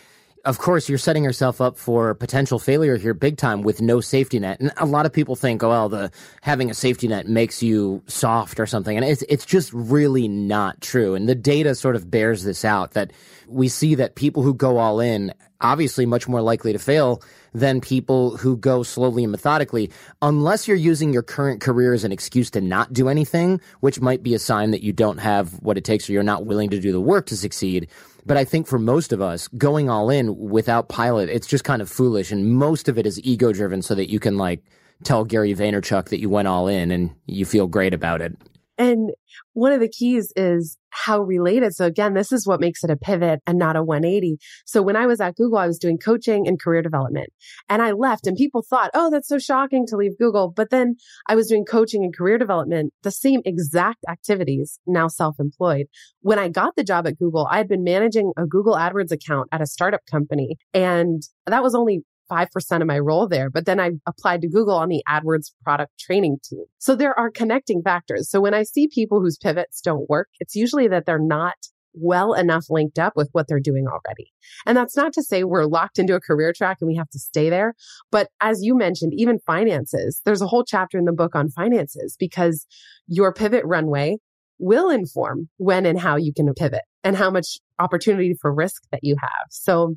[0.45, 4.39] of course, you're setting yourself up for potential failure here big time with no safety
[4.39, 4.61] net.
[4.61, 6.11] And a lot of people think, oh, well, the
[6.43, 8.97] having a safety net makes you soft or something.
[8.97, 11.15] And it's, it's just really not true.
[11.15, 13.13] And the data sort of bears this out that
[13.49, 17.23] we see that people who go all in obviously much more likely to fail
[17.53, 19.91] than people who go slowly and methodically,
[20.23, 24.23] unless you're using your current career as an excuse to not do anything, which might
[24.23, 26.81] be a sign that you don't have what it takes or you're not willing to
[26.81, 27.89] do the work to succeed.
[28.29, 31.81] But I think for most of us, going all in without pilot, it's just kind
[31.81, 32.31] of foolish.
[32.31, 34.63] And most of it is ego driven so that you can like
[35.03, 38.37] tell Gary Vaynerchuk that you went all in and you feel great about it.
[38.79, 39.11] And
[39.55, 41.75] one of the keys is how related.
[41.75, 44.39] So again, this is what makes it a pivot and not a 180.
[44.65, 47.31] So when I was at Google, I was doing coaching and career development
[47.69, 50.51] and I left and people thought, Oh, that's so shocking to leave Google.
[50.51, 50.97] But then
[51.29, 55.87] I was doing coaching and career development, the same exact activities, now self-employed.
[56.21, 59.49] When I got the job at Google, I had been managing a Google AdWords account
[59.53, 63.51] at a startup company and that was only 5% of my role there.
[63.51, 66.65] But then I applied to Google on the AdWords product training team.
[66.79, 68.31] So there are connecting factors.
[68.31, 71.55] So when I see people whose pivots don't work, it's usually that they're not
[71.95, 74.33] well enough linked up with what they're doing already.
[74.67, 77.19] And that's not to say we're locked into a career track and we have to
[77.19, 77.75] stay there.
[78.11, 82.17] But as you mentioned, even finances, there's a whole chapter in the book on finances
[82.19, 82.67] because
[83.07, 84.17] your pivot runway
[84.59, 89.01] will inform when and how you can pivot and how much opportunity for risk that
[89.03, 89.47] you have.
[89.51, 89.97] So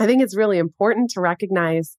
[0.00, 1.96] I think it's really important to recognize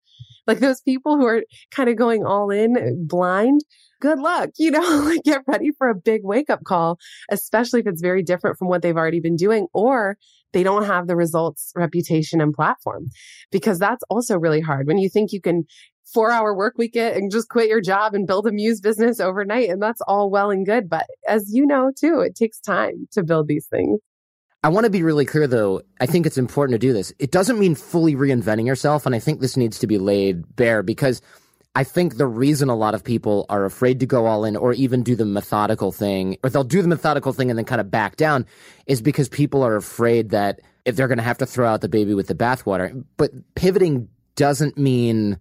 [0.48, 3.62] like those people who are kind of going all in blind.
[4.02, 6.98] Good luck, you know, get ready for a big wake up call,
[7.30, 10.18] especially if it's very different from what they've already been doing or
[10.52, 13.10] they don't have the results, reputation and platform
[13.52, 15.64] because that's also really hard when you think you can
[16.12, 19.20] four hour work week it and just quit your job and build a muse business
[19.20, 19.70] overnight.
[19.70, 20.90] And that's all well and good.
[20.90, 24.00] But as you know, too, it takes time to build these things.
[24.64, 25.82] I want to be really clear, though.
[26.00, 27.12] I think it's important to do this.
[27.18, 29.08] It doesn't mean fully reinventing yourself.
[29.08, 31.22] And I think this needs to be laid bare because
[31.74, 34.74] I think the reason a lot of people are afraid to go all in or
[34.74, 37.90] even do the methodical thing, or they'll do the methodical thing and then kind of
[37.90, 38.46] back down,
[38.86, 41.90] is because people are afraid that if they're going to have to throw out the
[41.90, 43.04] baby with the bathwater.
[43.18, 45.40] But pivoting doesn't mean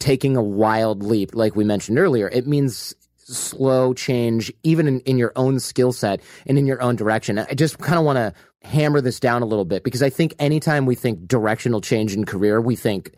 [0.00, 2.28] taking a wild leap, like we mentioned earlier.
[2.28, 6.96] It means slow change, even in, in your own skill set and in your own
[6.96, 7.38] direction.
[7.38, 10.34] I just kind of want to hammer this down a little bit because I think
[10.38, 13.14] anytime we think directional change in career, we think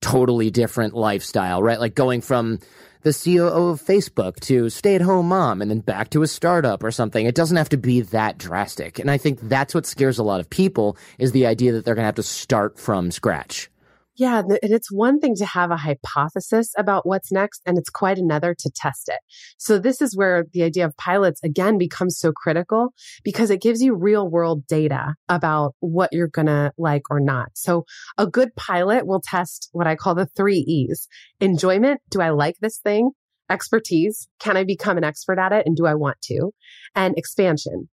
[0.00, 1.80] totally different lifestyle, right?
[1.80, 2.58] Like going from
[3.02, 6.82] the CEO of Facebook to stay at home mom and then back to a startup
[6.82, 7.26] or something.
[7.26, 8.98] It doesn't have to be that drastic.
[8.98, 11.94] And I think that's what scares a lot of people is the idea that they're
[11.94, 13.70] going to have to start from scratch.
[14.16, 14.40] Yeah.
[14.40, 18.54] And it's one thing to have a hypothesis about what's next, and it's quite another
[18.56, 19.18] to test it.
[19.58, 23.82] So this is where the idea of pilots again becomes so critical because it gives
[23.82, 27.48] you real world data about what you're going to like or not.
[27.54, 31.08] So a good pilot will test what I call the three E's.
[31.40, 32.00] Enjoyment.
[32.10, 33.10] Do I like this thing?
[33.50, 34.28] Expertise.
[34.38, 35.66] Can I become an expert at it?
[35.66, 36.52] And do I want to?
[36.94, 37.88] And expansion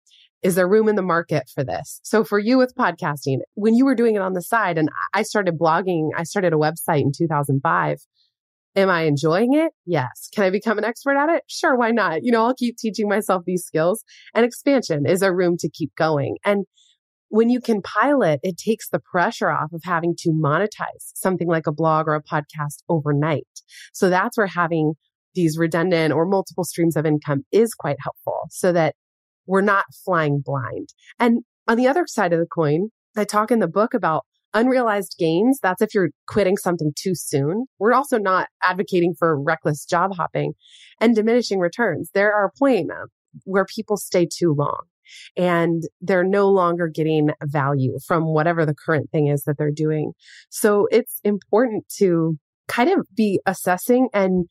[0.43, 2.01] Is there room in the market for this?
[2.05, 5.23] So for you with podcasting, when you were doing it on the side and I
[5.23, 7.99] started blogging, I started a website in 2005.
[8.77, 9.73] Am I enjoying it?
[9.87, 10.29] Yes.
[10.33, 11.43] Can I become an expert at it?
[11.49, 11.77] Sure.
[11.77, 12.23] Why not?
[12.23, 15.93] You know, I'll keep teaching myself these skills and expansion is a room to keep
[15.97, 16.37] going.
[16.45, 16.65] And
[17.31, 21.67] when you can pilot, it takes the pressure off of having to monetize something like
[21.67, 23.47] a blog or a podcast overnight.
[23.93, 24.95] So that's where having
[25.35, 28.95] these redundant or multiple streams of income is quite helpful so that
[29.49, 30.91] we're not flying blind.
[31.19, 35.17] And on the other side of the coin, I talk in the book about unrealized
[35.19, 35.59] gains.
[35.61, 37.67] That's if you're quitting something too soon.
[37.79, 40.53] We're also not advocating for reckless job hopping
[41.01, 42.11] and diminishing returns.
[42.15, 42.91] There are a point
[43.45, 44.83] where people stay too long
[45.37, 50.13] and they're no longer getting value from whatever the current thing is that they're doing.
[50.51, 54.47] So it's important to kind of be assessing and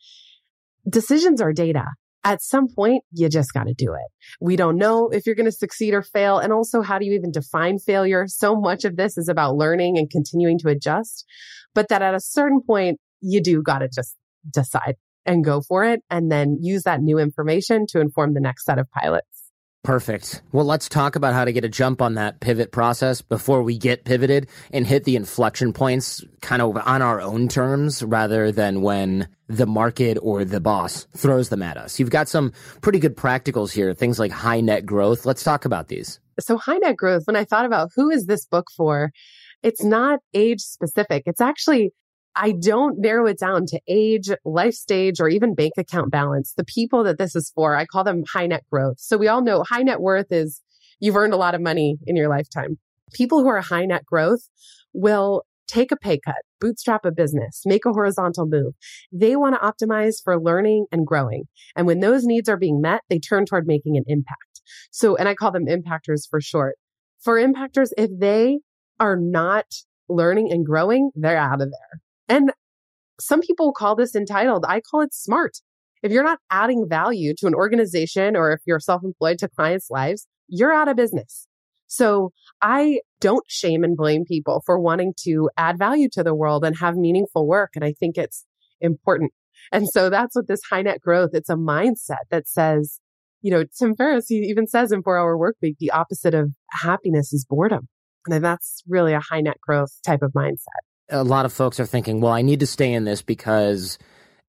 [0.89, 1.86] decisions are data
[2.23, 4.08] at some point, you just got to do it.
[4.41, 6.39] We don't know if you're going to succeed or fail.
[6.39, 8.25] And also, how do you even define failure?
[8.27, 11.25] So much of this is about learning and continuing to adjust,
[11.73, 14.15] but that at a certain point, you do got to just
[14.51, 18.65] decide and go for it and then use that new information to inform the next
[18.65, 19.37] set of pilots.
[19.84, 20.42] Perfect.
[20.52, 23.78] Well, let's talk about how to get a jump on that pivot process before we
[23.78, 28.82] get pivoted and hit the inflection points kind of on our own terms rather than
[28.82, 32.00] when the market or the boss throws them at us.
[32.00, 35.26] You've got some pretty good practicals here, things like high net growth.
[35.26, 36.20] Let's talk about these.
[36.40, 39.12] So, high net growth, when I thought about who is this book for,
[39.63, 41.24] it's not age specific.
[41.26, 41.94] It's actually
[42.39, 46.54] I don't narrow it down to age, life stage, or even bank account balance.
[46.56, 49.00] The people that this is for, I call them high net growth.
[49.00, 50.62] So we all know high net worth is
[51.00, 52.78] you've earned a lot of money in your lifetime.
[53.13, 54.47] People who are high net growth
[54.93, 58.73] will take a pay cut, bootstrap a business, make a horizontal move.
[59.12, 61.45] They want to optimize for learning and growing.
[61.76, 64.62] And when those needs are being met, they turn toward making an impact.
[64.91, 66.78] So, and I call them impactors for short.
[67.19, 68.60] For impactors, if they
[69.00, 69.65] are not
[70.08, 72.02] learning and growing, they're out of there.
[72.30, 72.52] And
[73.20, 74.66] some people call this entitled.
[74.68, 75.58] I call it smart.
[76.04, 79.90] If you're not adding value to an organization or if you're self employed to clients'
[79.90, 81.48] lives, you're out of business.
[81.88, 86.63] So I don't shame and blame people for wanting to add value to the world
[86.66, 87.72] and have meaningful work.
[87.76, 88.46] And I think it's
[88.82, 89.32] important.
[89.72, 93.00] And so that's what this high net growth, it's a mindset that says,
[93.42, 96.52] you know, Tim Ferriss, he even says in four hour work week, the opposite of
[96.72, 97.88] happiness is boredom.
[98.28, 101.86] And that's really a high net growth type of mindset a lot of folks are
[101.86, 103.98] thinking, well, I need to stay in this because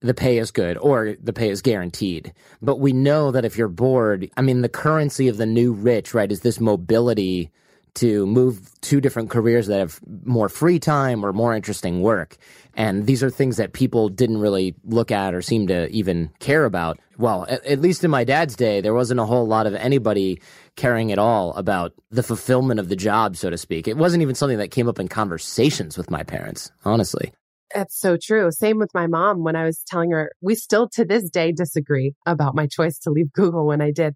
[0.01, 2.33] the pay is good or the pay is guaranteed.
[2.63, 6.15] But we know that if you're bored, I mean, the currency of the new rich,
[6.15, 7.51] right, is this mobility
[7.99, 12.37] to move to different careers that have more free time or more interesting work.
[12.75, 16.65] And these are things that people didn't really look at or seem to even care
[16.65, 17.01] about.
[17.17, 20.41] Well, at, at least in my dad's day, there wasn't a whole lot of anybody
[20.77, 23.89] caring at all about the fulfillment of the job, so to speak.
[23.89, 27.33] It wasn't even something that came up in conversations with my parents, honestly.
[27.75, 28.51] That's so true.
[28.51, 32.15] Same with my mom when I was telling her, we still to this day disagree
[32.27, 34.15] about my choice to leave Google when I did.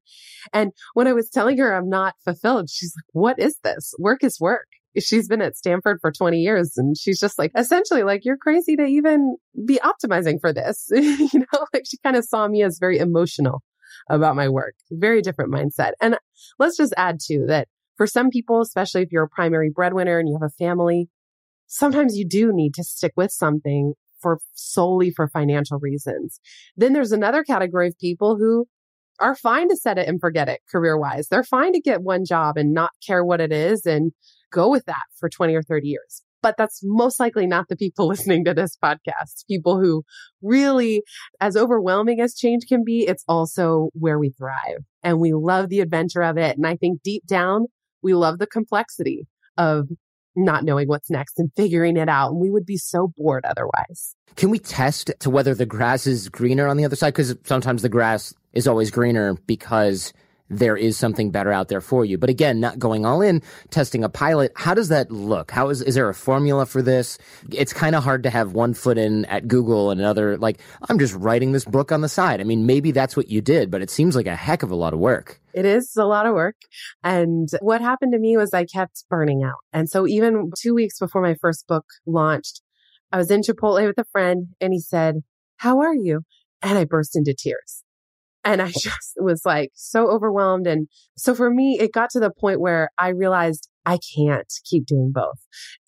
[0.52, 3.92] And when I was telling her I'm not fulfilled, she's like, what is this?
[3.98, 4.66] Work is work.
[4.98, 8.76] She's been at Stanford for 20 years and she's just like, essentially, like, you're crazy
[8.76, 9.36] to even
[9.66, 10.88] be optimizing for this.
[10.92, 13.62] you know, like she kind of saw me as very emotional
[14.10, 14.74] about my work.
[14.90, 15.92] Very different mindset.
[16.00, 16.18] And
[16.58, 20.28] let's just add to that for some people, especially if you're a primary breadwinner and
[20.28, 21.08] you have a family,
[21.72, 26.38] sometimes you do need to stick with something for solely for financial reasons.
[26.76, 28.66] Then there's another category of people who
[29.18, 31.28] are fine to set it and forget it career wise.
[31.28, 34.12] They're fine to get one job and not care what it is and
[34.52, 36.22] go with that for 20 or 30 years.
[36.42, 39.46] But that's most likely not the people listening to this podcast.
[39.48, 40.02] People who
[40.42, 41.02] really,
[41.40, 45.80] as overwhelming as change can be, it's also where we thrive and we love the
[45.80, 46.56] adventure of it.
[46.56, 47.66] And I think deep down,
[48.02, 49.88] we love the complexity of
[50.36, 52.30] not knowing what's next and figuring it out.
[52.30, 54.14] And we would be so bored otherwise.
[54.36, 57.12] Can we test to whether the grass is greener on the other side?
[57.12, 60.12] Because sometimes the grass is always greener because
[60.52, 62.18] there is something better out there for you.
[62.18, 64.52] But again, not going all in, testing a pilot.
[64.54, 65.50] How does that look?
[65.50, 67.18] How is, is there a formula for this?
[67.50, 70.98] It's kind of hard to have one foot in at Google and another, like, I'm
[70.98, 72.40] just writing this book on the side.
[72.40, 74.76] I mean, maybe that's what you did, but it seems like a heck of a
[74.76, 75.40] lot of work.
[75.54, 76.56] It is a lot of work.
[77.02, 79.60] And what happened to me was I kept burning out.
[79.72, 82.62] And so even two weeks before my first book launched,
[83.10, 85.16] I was in Chipotle with a friend and he said,
[85.56, 86.22] how are you?
[86.62, 87.81] And I burst into tears.
[88.44, 90.66] And I just was like so overwhelmed.
[90.66, 94.87] And so for me, it got to the point where I realized I can't keep
[94.87, 95.38] doing both.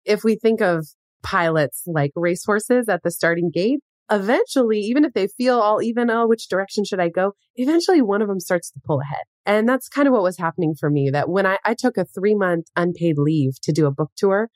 [0.05, 0.87] If we think of
[1.23, 6.27] pilots like racehorses at the starting gate, eventually, even if they feel all even, oh,
[6.27, 7.33] which direction should I go?
[7.57, 9.25] Eventually one of them starts to pull ahead.
[9.47, 12.05] And that's kind of what was happening for me that when I, I took a
[12.05, 14.51] three month unpaid leave to do a book tour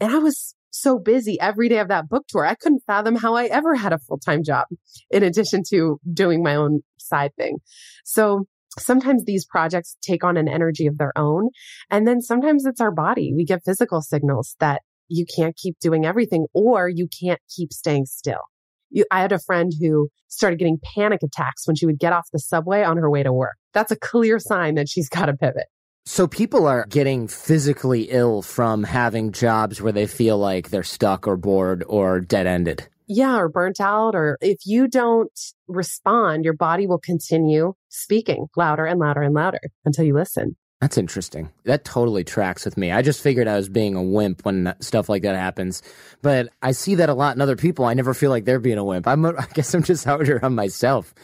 [0.00, 2.44] and I was so busy every day of that book tour.
[2.44, 4.66] I couldn't fathom how I ever had a full time job
[5.10, 7.58] in addition to doing my own side thing.
[8.04, 8.46] So
[8.78, 11.50] sometimes these projects take on an energy of their own.
[11.90, 13.32] And then sometimes it's our body.
[13.34, 18.06] We get physical signals that you can't keep doing everything or you can't keep staying
[18.06, 18.42] still.
[18.90, 22.28] You, I had a friend who started getting panic attacks when she would get off
[22.32, 23.56] the subway on her way to work.
[23.72, 25.66] That's a clear sign that she's got to pivot.
[26.06, 31.26] So people are getting physically ill from having jobs where they feel like they're stuck
[31.28, 32.88] or bored or dead ended.
[33.08, 34.14] Yeah, or burnt out.
[34.14, 35.32] Or if you don't
[35.66, 40.56] respond, your body will continue speaking louder and louder and louder until you listen.
[40.80, 41.50] That's interesting.
[41.64, 42.92] That totally tracks with me.
[42.92, 45.82] I just figured I was being a wimp when stuff like that happens.
[46.22, 47.84] But I see that a lot in other people.
[47.84, 49.08] I never feel like they're being a wimp.
[49.08, 51.14] I'm, I guess I'm just harder on myself.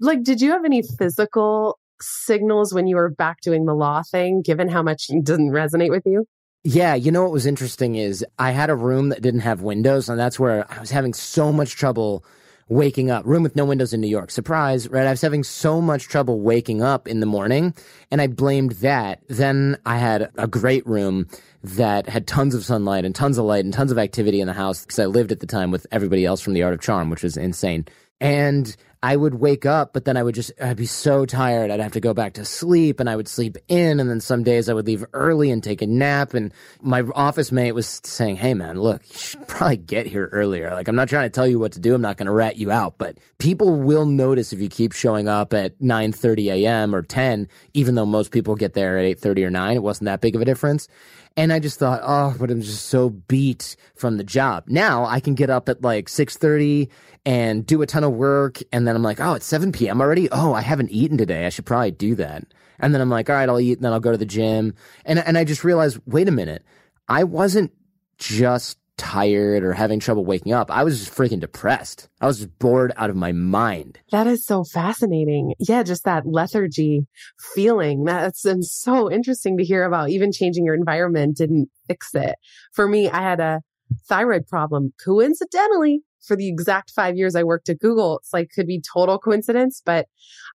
[0.00, 4.42] Like, did you have any physical signals when you were back doing the law thing,
[4.42, 6.26] given how much it doesn't resonate with you?
[6.62, 10.10] Yeah, you know what was interesting is I had a room that didn't have windows,
[10.10, 12.22] and that's where I was having so much trouble
[12.68, 13.24] waking up.
[13.24, 14.30] Room with no windows in New York.
[14.30, 15.06] Surprise, right?
[15.06, 17.74] I was having so much trouble waking up in the morning
[18.10, 19.20] and I blamed that.
[19.26, 21.26] Then I had a great room
[21.64, 24.52] that had tons of sunlight and tons of light and tons of activity in the
[24.52, 27.10] house because I lived at the time with everybody else from the Art of Charm,
[27.10, 27.86] which was insane.
[28.20, 31.70] And I would wake up, but then I would just, I'd be so tired.
[31.70, 33.98] I'd have to go back to sleep and I would sleep in.
[33.98, 36.34] And then some days I would leave early and take a nap.
[36.34, 40.70] And my office mate was saying, Hey man, look, you should probably get here earlier.
[40.74, 41.94] Like, I'm not trying to tell you what to do.
[41.94, 45.28] I'm not going to rat you out, but people will notice if you keep showing
[45.28, 46.94] up at 9 30 a.m.
[46.94, 49.76] or 10, even though most people get there at 8 30 or 9.
[49.76, 50.88] It wasn't that big of a difference.
[51.36, 54.64] And I just thought, oh, but I'm just so beat from the job.
[54.66, 56.88] Now I can get up at like 6:30
[57.26, 60.00] and do a ton of work and then I'm like, "Oh, it's 7 p.m.
[60.00, 60.28] already.
[60.30, 61.46] Oh, I haven't eaten today.
[61.46, 62.44] I should probably do that."
[62.78, 64.74] And then I'm like, "All right, I'll eat and then I'll go to the gym."
[65.04, 66.64] And and I just realized, "Wait a minute.
[67.08, 67.72] I wasn't
[68.18, 70.70] just tired or having trouble waking up.
[70.70, 72.10] I was just freaking depressed.
[72.20, 73.98] I was just bored out of my mind.
[74.12, 75.54] That is so fascinating.
[75.58, 77.06] Yeah, just that lethargy
[77.54, 78.04] feeling.
[78.04, 80.10] That's been so interesting to hear about.
[80.10, 82.36] Even changing your environment didn't fix it.
[82.72, 83.62] For me, I had a
[84.06, 84.92] thyroid problem.
[85.02, 89.18] Coincidentally, for the exact five years I worked at Google, it's like could be total
[89.18, 90.06] coincidence, but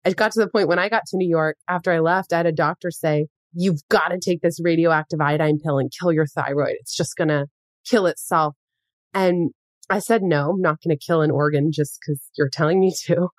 [0.06, 2.38] I got to the point when I got to New York after I left, I
[2.38, 6.28] had a doctor say, you've got to take this radioactive iodine pill and kill your
[6.28, 6.76] thyroid.
[6.80, 7.48] It's just going to
[7.86, 8.56] kill itself.
[9.14, 9.52] And
[9.90, 12.94] I said, no, I'm not going to kill an organ just because you're telling me
[13.06, 13.30] to.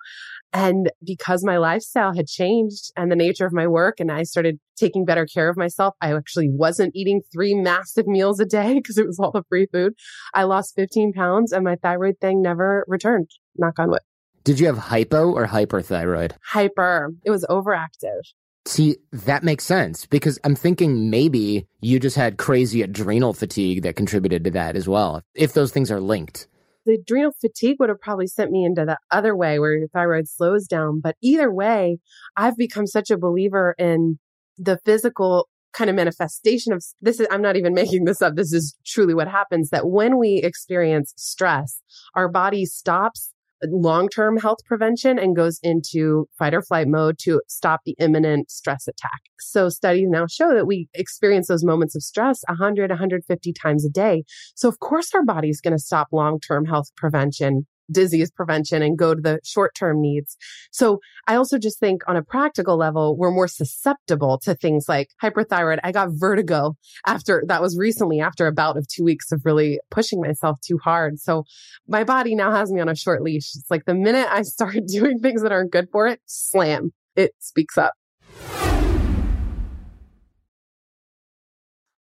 [0.53, 4.59] And because my lifestyle had changed and the nature of my work, and I started
[4.77, 8.97] taking better care of myself, I actually wasn't eating three massive meals a day because
[8.97, 9.93] it was all the free food.
[10.33, 13.29] I lost 15 pounds and my thyroid thing never returned.
[13.57, 14.01] Knock on wood.
[14.43, 16.31] Did you have hypo or hyperthyroid?
[16.41, 17.13] Hyper.
[17.25, 18.21] It was overactive.
[18.65, 23.95] See, that makes sense because I'm thinking maybe you just had crazy adrenal fatigue that
[23.95, 26.47] contributed to that as well, if those things are linked.
[26.87, 30.29] The adrenal fatigue would have probably sent me into the other way where your thyroid
[30.29, 31.01] slows down.
[31.01, 31.97] But either way,
[32.37, 34.19] I've become such a believer in
[34.57, 38.35] the physical kind of manifestation of this is, I'm not even making this up.
[38.35, 41.81] This is truly what happens that when we experience stress,
[42.15, 43.33] our body stops
[43.63, 48.51] long term health prevention and goes into fight or flight mode to stop the imminent
[48.51, 49.21] stress attack.
[49.39, 53.89] So studies now show that we experience those moments of stress 100, 150 times a
[53.89, 54.23] day.
[54.55, 58.81] So of course our body is going to stop long term health prevention disease prevention
[58.81, 60.37] and go to the short term needs.
[60.71, 65.09] So I also just think on a practical level, we're more susceptible to things like
[65.21, 65.79] hyperthyroid.
[65.83, 66.75] I got vertigo
[67.05, 70.77] after that was recently after a bout of two weeks of really pushing myself too
[70.83, 71.19] hard.
[71.19, 71.43] So
[71.87, 73.51] my body now has me on a short leash.
[73.55, 77.33] It's like the minute I start doing things that aren't good for it, slam, it
[77.39, 77.93] speaks up.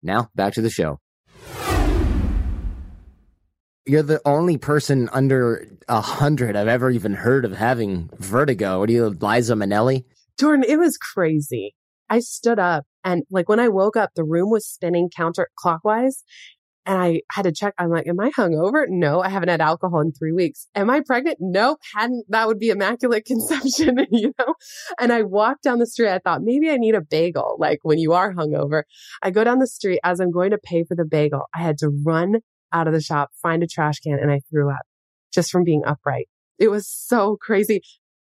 [0.03, 0.99] Now back to the show
[3.85, 8.79] you're the only person under a hundred I've ever even heard of having vertigo.
[8.79, 10.05] What are you, Liza Minnelli?
[10.39, 11.75] Jordan, it was crazy.
[12.09, 16.23] I stood up and like when I woke up, the room was spinning counterclockwise.
[16.87, 17.73] And I had to check.
[17.79, 18.85] I'm like, am I hungover?
[18.87, 20.67] No, I haven't had alcohol in three weeks.
[20.75, 21.37] Am I pregnant?
[21.39, 21.79] Nope.
[21.95, 24.53] Hadn't, that would be immaculate conception, you know?
[24.99, 26.09] And I walked down the street.
[26.09, 27.57] I thought maybe I need a bagel.
[27.59, 28.83] Like when you are hungover,
[29.23, 31.45] I go down the street as I'm going to pay for the bagel.
[31.55, 32.41] I had to run
[32.75, 34.83] out of the shop, find a trash can, and I threw up
[35.33, 36.27] just from being upright.
[36.59, 37.81] It was so crazy.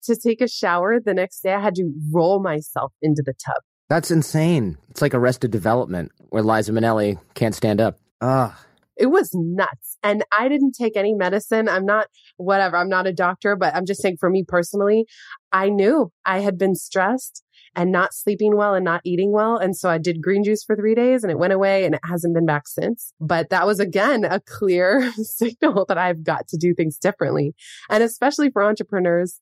[0.05, 3.63] To take a shower the next day, I had to roll myself into the tub.
[3.89, 4.79] That's insane.
[4.89, 7.99] It's like arrested development where Liza Minnelli can't stand up.
[8.21, 8.65] Ah.
[8.97, 9.99] It was nuts.
[10.03, 11.69] And I didn't take any medicine.
[11.69, 15.05] I'm not, whatever, I'm not a doctor, but I'm just saying for me personally,
[15.53, 17.43] I knew I had been stressed
[17.79, 19.57] and not sleeping well and not eating well.
[19.57, 22.01] And so I did green juice for three days and it went away and it
[22.05, 23.13] hasn't been back since.
[23.21, 27.55] But that was again a clear signal that I've got to do things differently.
[27.89, 29.41] And especially for entrepreneurs,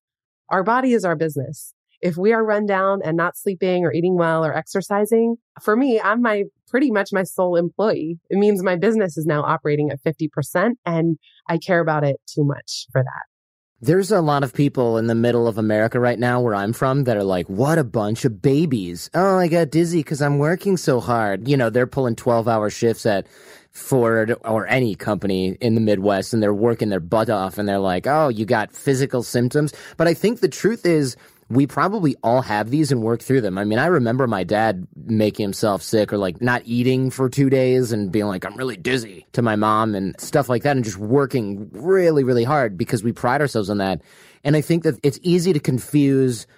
[0.51, 1.73] our body is our business.
[2.03, 5.99] If we are run down and not sleeping or eating well or exercising, for me,
[5.99, 8.19] I'm my pretty much my sole employee.
[8.29, 11.17] It means my business is now operating at 50% and
[11.49, 13.36] I care about it too much for that.
[13.83, 17.05] There's a lot of people in the middle of America right now where I'm from
[17.05, 19.11] that are like, what a bunch of babies.
[19.13, 21.47] Oh, I got dizzy because I'm working so hard.
[21.47, 23.27] You know, they're pulling 12 hour shifts at
[23.71, 27.79] Ford or any company in the Midwest and they're working their butt off and they're
[27.79, 29.75] like, oh, you got physical symptoms.
[29.99, 31.15] But I think the truth is,
[31.49, 33.57] we probably all have these and work through them.
[33.57, 37.49] I mean, I remember my dad making himself sick or like not eating for two
[37.49, 40.85] days and being like, I'm really dizzy to my mom and stuff like that and
[40.85, 44.03] just working really, really hard because we pride ourselves on that.
[44.43, 46.49] And I think that it's easy to confuse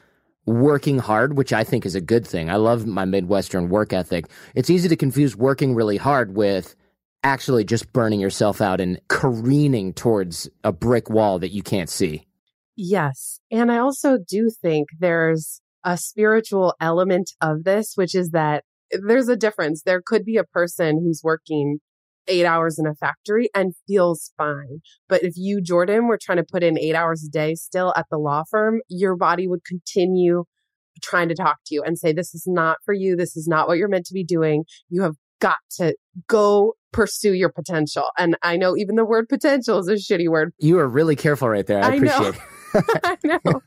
[0.47, 2.49] working hard, which I think is a good thing.
[2.49, 4.27] I love my Midwestern work ethic.
[4.55, 6.75] It's easy to confuse working really hard with
[7.23, 12.28] actually just burning yourself out and careening towards a brick wall that you can't see.
[12.81, 13.41] Yes.
[13.51, 18.63] And I also do think there's a spiritual element of this, which is that
[19.05, 19.83] there's a difference.
[19.83, 21.81] There could be a person who's working
[22.29, 24.79] eight hours in a factory and feels fine.
[25.09, 28.07] But if you, Jordan, were trying to put in eight hours a day still at
[28.13, 30.45] the law firm, your body would continue
[31.03, 33.17] trying to talk to you and say, this is not for you.
[33.17, 34.63] This is not what you're meant to be doing.
[34.89, 35.97] You have got to
[36.29, 38.11] go pursue your potential.
[38.17, 40.53] And I know even the word potential is a shitty word.
[40.59, 41.83] You are really careful right there.
[41.83, 42.41] I, I appreciate it.
[43.05, 43.63] I know.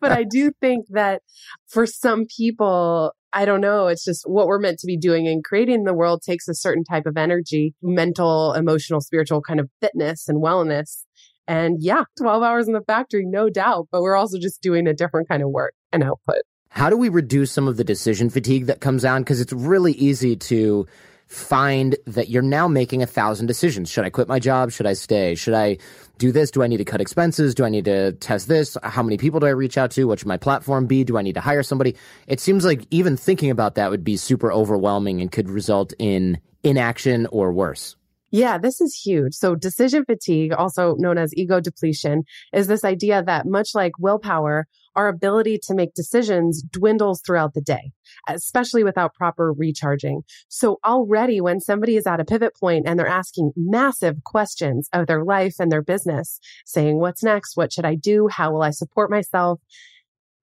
[0.00, 1.22] But I do think that
[1.66, 5.44] for some people, I don't know, it's just what we're meant to be doing and
[5.44, 10.28] creating the world takes a certain type of energy, mental, emotional, spiritual kind of fitness
[10.28, 11.04] and wellness.
[11.48, 14.94] And yeah, 12 hours in the factory, no doubt, but we're also just doing a
[14.94, 16.42] different kind of work and output.
[16.70, 19.22] How do we reduce some of the decision fatigue that comes on?
[19.22, 20.86] Because it's really easy to
[21.26, 23.90] find that you're now making a thousand decisions.
[23.90, 24.70] Should I quit my job?
[24.70, 25.34] Should I stay?
[25.34, 25.78] Should I
[26.18, 26.50] do this?
[26.50, 27.54] Do I need to cut expenses?
[27.54, 28.76] Do I need to test this?
[28.82, 30.04] How many people do I reach out to?
[30.04, 31.04] What should my platform be?
[31.04, 31.96] Do I need to hire somebody?
[32.26, 36.38] It seems like even thinking about that would be super overwhelming and could result in
[36.62, 37.96] inaction or worse.
[38.30, 39.34] Yeah, this is huge.
[39.34, 44.66] So decision fatigue, also known as ego depletion, is this idea that much like willpower,
[44.96, 47.92] our ability to make decisions dwindles throughout the day,
[48.28, 50.22] especially without proper recharging.
[50.48, 55.06] So already when somebody is at a pivot point and they're asking massive questions of
[55.06, 57.56] their life and their business, saying, what's next?
[57.56, 58.28] What should I do?
[58.28, 59.60] How will I support myself?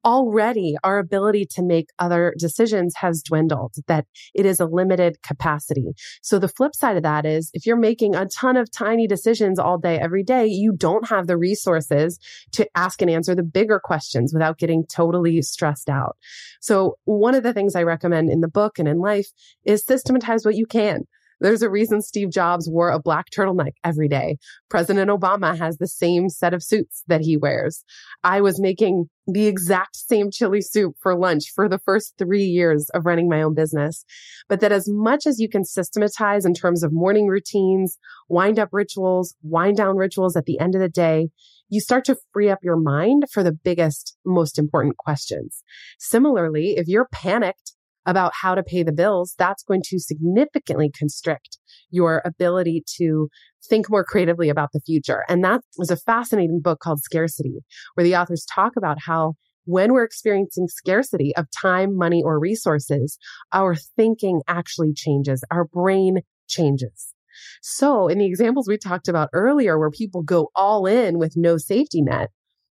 [0.04, 5.92] Already our ability to make other decisions has dwindled, that it is a limited capacity.
[6.22, 9.58] So the flip side of that is if you're making a ton of tiny decisions
[9.58, 12.18] all day, every day, you don't have the resources
[12.52, 16.16] to ask and answer the bigger questions without getting totally stressed out.
[16.60, 19.28] So one of the things I recommend in the book and in life
[19.64, 21.04] is systematize what you can.
[21.40, 24.36] There's a reason Steve Jobs wore a black turtleneck every day.
[24.68, 27.82] President Obama has the same set of suits that he wears.
[28.22, 32.90] I was making the exact same chili soup for lunch for the first three years
[32.94, 34.04] of running my own business.
[34.48, 38.70] But that as much as you can systematize in terms of morning routines, wind up
[38.72, 41.28] rituals, wind down rituals at the end of the day,
[41.70, 45.62] you start to free up your mind for the biggest, most important questions.
[45.98, 47.69] Similarly, if you're panicked
[48.06, 51.58] about how to pay the bills, that's going to significantly constrict
[51.90, 53.28] your ability to
[53.68, 55.24] think more creatively about the future.
[55.28, 57.60] And that was a fascinating book called Scarcity,
[57.94, 59.34] where the authors talk about how
[59.64, 63.18] when we're experiencing scarcity of time, money, or resources,
[63.52, 65.44] our thinking actually changes.
[65.50, 67.14] Our brain changes.
[67.62, 71.56] So in the examples we talked about earlier, where people go all in with no
[71.56, 72.30] safety net,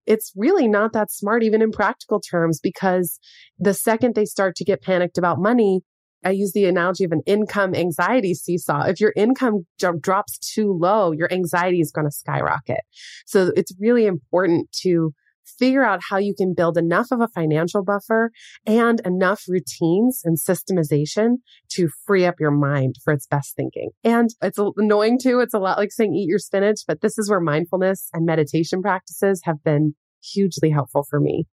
[0.06, 3.20] it's really not that smart, even in practical terms, because
[3.58, 5.82] the second they start to get panicked about money,
[6.24, 8.86] I use the analogy of an income anxiety seesaw.
[8.86, 9.68] If your income
[10.02, 12.82] drops too low, your anxiety is going to skyrocket.
[13.28, 15.14] So it's really important to
[15.46, 18.32] figure out how you can build enough of a financial buffer
[18.66, 21.38] and enough routines and systemization
[21.70, 23.92] to free up your mind for its best thinking.
[24.04, 25.40] And it's annoying too.
[25.40, 28.82] It's a lot like saying eat your spinach, but this is where mindfulness and meditation
[28.82, 31.46] practices have been hugely helpful for me.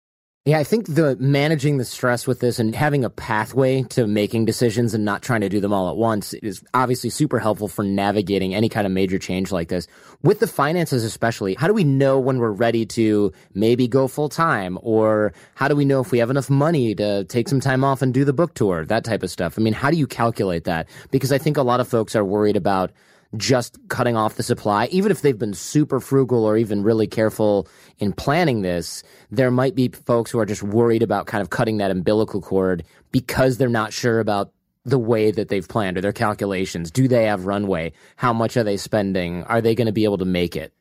[0.46, 4.46] Yeah, I think the managing the stress with this and having a pathway to making
[4.46, 7.84] decisions and not trying to do them all at once is obviously super helpful for
[7.84, 9.86] navigating any kind of major change like this.
[10.22, 14.30] With the finances, especially, how do we know when we're ready to maybe go full
[14.30, 14.78] time?
[14.80, 18.00] Or how do we know if we have enough money to take some time off
[18.00, 19.58] and do the book tour, that type of stuff?
[19.58, 20.88] I mean, how do you calculate that?
[21.10, 22.92] Because I think a lot of folks are worried about
[23.36, 27.68] just cutting off the supply, even if they've been super frugal or even really careful
[27.98, 31.78] in planning this, there might be folks who are just worried about kind of cutting
[31.78, 34.52] that umbilical cord because they're not sure about
[34.84, 36.90] the way that they've planned or their calculations.
[36.90, 37.92] Do they have runway?
[38.16, 39.44] How much are they spending?
[39.44, 40.72] Are they going to be able to make it?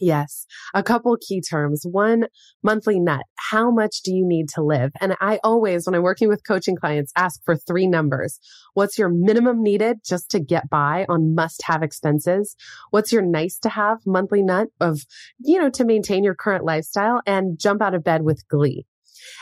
[0.00, 0.46] Yes.
[0.74, 1.84] A couple key terms.
[1.88, 2.26] One,
[2.62, 3.22] monthly net.
[3.36, 4.90] How much do you need to live?
[5.00, 8.40] And I always, when I'm working with coaching clients, ask for three numbers.
[8.74, 12.56] What's your minimum needed just to get by on must have expenses?
[12.90, 15.02] What's your nice to have monthly net of,
[15.38, 18.86] you know, to maintain your current lifestyle and jump out of bed with glee?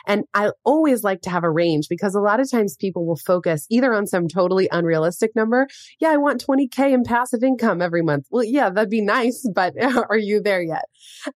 [0.07, 3.16] And I always like to have a range because a lot of times people will
[3.16, 5.68] focus either on some totally unrealistic number.
[6.01, 8.26] Yeah, I want 20K in passive income every month.
[8.30, 9.74] Well, yeah, that'd be nice, but
[10.11, 10.85] are you there yet?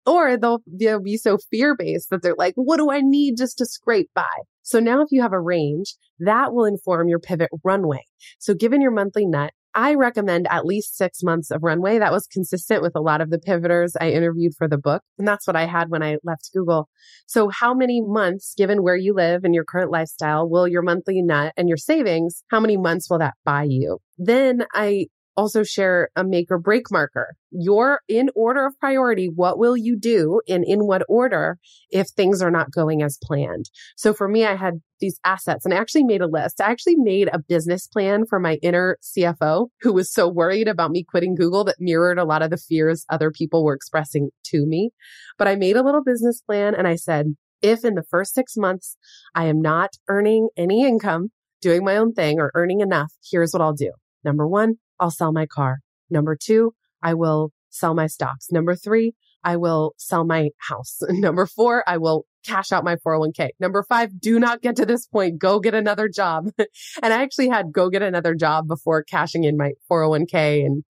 [0.07, 3.59] Or they'll, they'll be so fear based that they're like, what do I need just
[3.59, 4.31] to scrape by?
[4.63, 8.07] So now if you have a range, that will inform your pivot runway.
[8.39, 11.99] So given your monthly net, I recommend at least six months of runway.
[11.99, 15.03] That was consistent with a lot of the pivoters I interviewed for the book.
[15.19, 16.89] And that's what I had when I left Google.
[17.27, 21.23] So how many months, given where you live and your current lifestyle, will your monthly
[21.23, 23.99] net and your savings, how many months will that buy you?
[24.19, 25.07] Then I
[25.37, 27.35] also share a make or break marker.
[27.51, 31.59] Your in order of priority, what will you do and in what order
[31.91, 33.71] if things are not going as planned?
[33.97, 36.61] So for me, I had these assets and I actually made a list.
[36.61, 40.91] I actually made a business plan for my inner CFO who was so worried about
[40.91, 44.67] me quitting Google that mirrored a lot of the fears other people were expressing to
[44.67, 44.91] me.
[45.39, 48.57] But I made a little business plan and I said, if in the first six
[48.57, 48.97] months
[49.35, 51.31] I am not earning any income,
[51.61, 53.93] doing my own thing or earning enough, here's what I'll do.
[54.25, 55.81] Number one, I'll sell my car.
[56.11, 58.53] Number two, I will sell my stocks.
[58.53, 60.99] Number three, I will sell my house.
[61.09, 63.51] Number four, I will cash out my 401k.
[63.59, 65.41] Number five, do not get to this point.
[65.41, 66.51] Go get another job.
[67.03, 70.65] and I actually had go get another job before cashing in my 401k.
[70.65, 70.85] And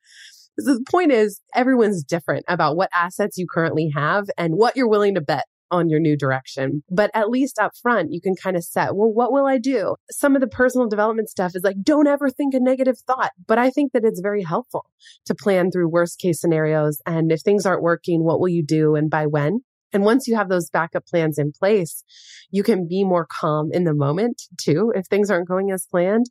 [0.59, 5.15] the point is everyone's different about what assets you currently have and what you're willing
[5.15, 6.85] to bet on your new direction.
[6.91, 9.97] But at least up front, you can kind of set, well, what will I do?
[10.11, 13.33] Some of the personal development stuff is like, don't ever think a negative thought.
[13.47, 14.87] But I think that it's very helpful
[15.27, 17.01] to plan through worst case scenarios.
[17.07, 19.61] And if things aren't working, what will you do and by when?
[19.93, 22.05] And once you have those backup plans in place,
[22.51, 26.27] you can be more calm in the moment too, if things aren't going as planned.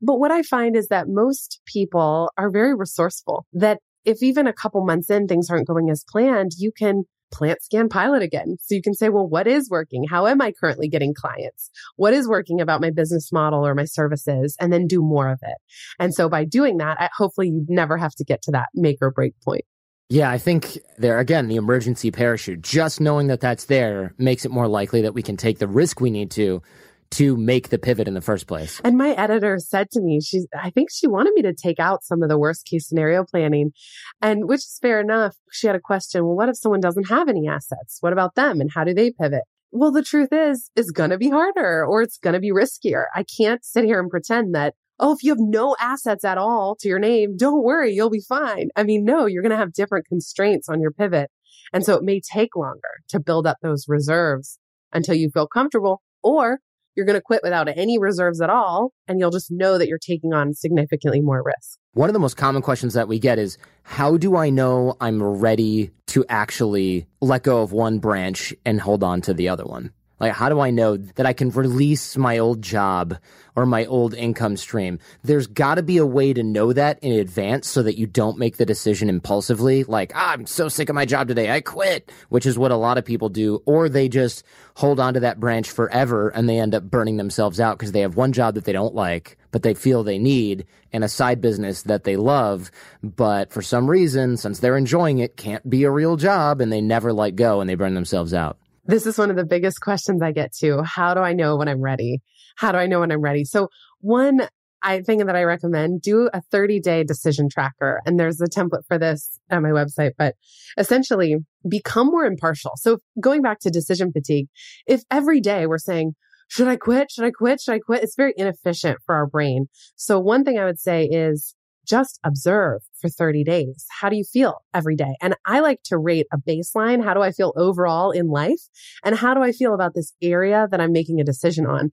[0.00, 4.52] But what I find is that most people are very resourceful that if even a
[4.52, 8.56] couple months in things aren't going as planned, you can plant scan pilot again.
[8.60, 10.04] So you can say, well, what is working?
[10.08, 11.70] How am I currently getting clients?
[11.96, 14.56] What is working about my business model or my services?
[14.60, 15.56] And then do more of it.
[15.98, 18.98] And so by doing that, I, hopefully you never have to get to that make
[19.00, 19.64] or break point.
[20.10, 24.50] Yeah, I think there again, the emergency parachute, just knowing that that's there makes it
[24.50, 26.62] more likely that we can take the risk we need to
[27.10, 28.80] to make the pivot in the first place.
[28.84, 32.04] And my editor said to me, she's, I think she wanted me to take out
[32.04, 33.72] some of the worst case scenario planning.
[34.20, 35.36] And which is fair enough.
[35.50, 36.24] She had a question.
[36.24, 37.98] Well, what if someone doesn't have any assets?
[38.00, 38.60] What about them?
[38.60, 39.42] And how do they pivot?
[39.70, 43.04] Well, the truth is, it's going to be harder or it's going to be riskier.
[43.14, 46.76] I can't sit here and pretend that, oh, if you have no assets at all
[46.80, 48.68] to your name, don't worry, you'll be fine.
[48.76, 51.30] I mean, no, you're going to have different constraints on your pivot.
[51.72, 54.58] And so it may take longer to build up those reserves
[54.92, 56.60] until you feel comfortable or
[56.98, 58.92] you're going to quit without any reserves at all.
[59.06, 61.78] And you'll just know that you're taking on significantly more risk.
[61.92, 65.22] One of the most common questions that we get is how do I know I'm
[65.22, 69.92] ready to actually let go of one branch and hold on to the other one?
[70.20, 73.16] Like, how do I know that I can release my old job
[73.54, 74.98] or my old income stream?
[75.22, 78.38] There's got to be a way to know that in advance so that you don't
[78.38, 79.84] make the decision impulsively.
[79.84, 81.50] Like, ah, I'm so sick of my job today.
[81.50, 83.62] I quit, which is what a lot of people do.
[83.64, 84.42] Or they just
[84.74, 88.00] hold on to that branch forever and they end up burning themselves out because they
[88.00, 91.40] have one job that they don't like, but they feel they need and a side
[91.40, 92.70] business that they love.
[93.02, 96.80] But for some reason, since they're enjoying it, can't be a real job and they
[96.80, 98.58] never let go and they burn themselves out.
[98.88, 100.82] This is one of the biggest questions I get to.
[100.82, 102.20] How do I know when I'm ready?
[102.56, 103.44] How do I know when I'm ready?
[103.44, 103.68] So
[104.00, 104.48] one
[104.82, 108.00] I that I recommend do a 30 day decision tracker.
[108.06, 110.34] And there's a template for this at my website, but
[110.76, 111.36] essentially
[111.68, 112.72] become more impartial.
[112.76, 114.46] So going back to decision fatigue,
[114.86, 116.14] if every day we're saying,
[116.48, 117.10] should I quit?
[117.10, 117.60] Should I quit?
[117.60, 118.02] Should I quit?
[118.02, 119.66] It's very inefficient for our brain.
[119.96, 121.54] So one thing I would say is
[121.86, 123.86] just observe for 30 days.
[124.00, 125.14] How do you feel every day?
[125.20, 127.02] And I like to rate a baseline.
[127.02, 128.60] How do I feel overall in life?
[129.04, 131.90] And how do I feel about this area that I'm making a decision on?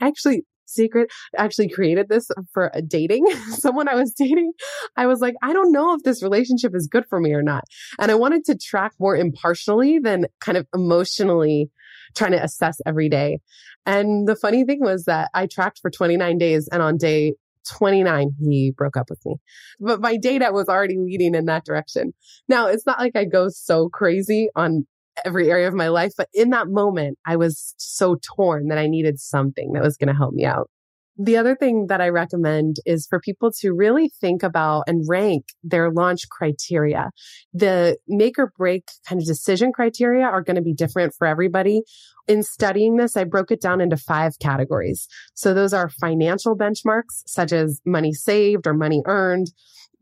[0.00, 4.52] I actually secret actually created this for a dating someone i was dating
[4.96, 7.64] i was like i don't know if this relationship is good for me or not
[8.00, 11.68] and i wanted to track more impartially than kind of emotionally
[12.14, 13.38] trying to assess every day
[13.86, 17.34] and the funny thing was that i tracked for 29 days and on day
[17.70, 19.36] 29, he broke up with me.
[19.80, 22.12] But my data was already leading in that direction.
[22.48, 24.86] Now, it's not like I go so crazy on
[25.24, 28.86] every area of my life, but in that moment, I was so torn that I
[28.86, 30.70] needed something that was going to help me out.
[31.18, 35.44] The other thing that I recommend is for people to really think about and rank
[35.62, 37.10] their launch criteria.
[37.52, 41.82] The make or break kind of decision criteria are going to be different for everybody.
[42.28, 45.06] In studying this, I broke it down into five categories.
[45.34, 49.48] So those are financial benchmarks, such as money saved or money earned,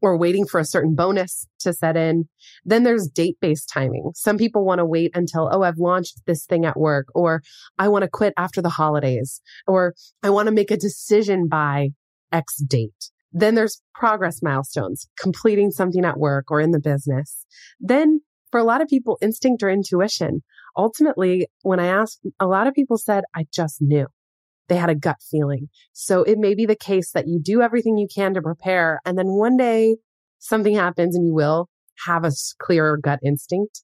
[0.02, 2.28] or waiting for a certain bonus to set in.
[2.64, 4.10] Then there's date based timing.
[4.14, 7.42] Some people want to wait until, oh, I've launched this thing at work, or
[7.78, 11.90] I want to quit after the holidays, or I want to make a decision by
[12.32, 13.10] X date.
[13.32, 17.46] Then there's progress milestones, completing something at work or in the business.
[17.78, 18.20] Then
[18.50, 20.42] for a lot of people, instinct or intuition.
[20.76, 24.06] Ultimately, when I asked, a lot of people said, I just knew
[24.70, 25.68] they had a gut feeling.
[25.92, 29.00] So it may be the case that you do everything you can to prepare.
[29.04, 29.96] And then one day
[30.38, 31.68] something happens and you will
[32.06, 33.82] have a clearer gut instinct.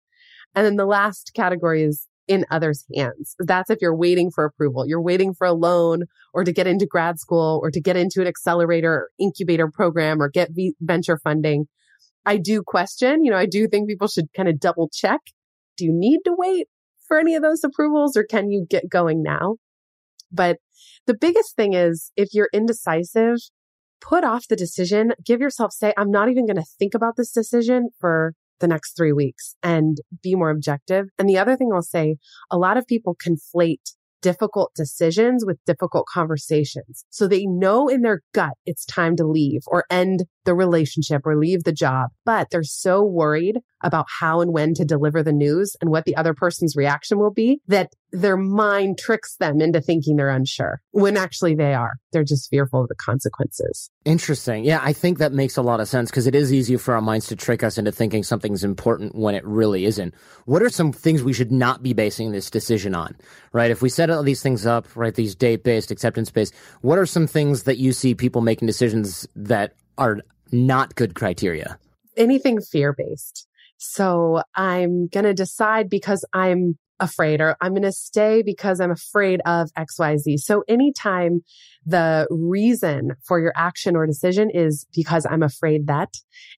[0.55, 3.34] And then the last category is in others' hands.
[3.41, 4.87] That's if you're waiting for approval.
[4.87, 8.20] You're waiting for a loan or to get into grad school or to get into
[8.20, 11.66] an accelerator or incubator program or get v- venture funding.
[12.24, 15.20] I do question, you know, I do think people should kind of double check.
[15.76, 16.68] Do you need to wait
[17.07, 19.57] for any of those approvals or can you get going now?
[20.32, 20.59] But
[21.06, 23.38] the biggest thing is if you're indecisive,
[24.00, 27.32] put off the decision, give yourself, say, I'm not even going to think about this
[27.32, 31.06] decision for the next three weeks and be more objective.
[31.18, 32.16] And the other thing I'll say,
[32.50, 37.04] a lot of people conflate difficult decisions with difficult conversations.
[37.10, 41.36] So they know in their gut it's time to leave or end the relationship or
[41.36, 45.76] leave the job, but they're so worried about how and when to deliver the news
[45.80, 50.16] and what the other person's reaction will be that their mind tricks them into thinking
[50.16, 51.94] they're unsure when actually they are.
[52.12, 53.90] They're just fearful of the consequences.
[54.05, 54.64] Interesting.
[54.64, 57.01] Yeah, I think that makes a lot of sense because it is easy for our
[57.01, 60.14] minds to trick us into thinking something's important when it really isn't.
[60.47, 63.16] What are some things we should not be basing this decision on,
[63.53, 63.70] right?
[63.70, 67.07] If we set all these things up, right, these date based, acceptance based, what are
[67.07, 70.20] some things that you see people making decisions that are
[70.53, 71.78] not good criteria?
[72.16, 73.47] Anything fear based.
[73.78, 78.90] So I'm going to decide because I'm afraid or I'm going to stay because I'm
[78.90, 80.38] afraid of XYZ.
[80.38, 81.42] So anytime
[81.84, 86.09] the reason for your action or decision is because I'm afraid that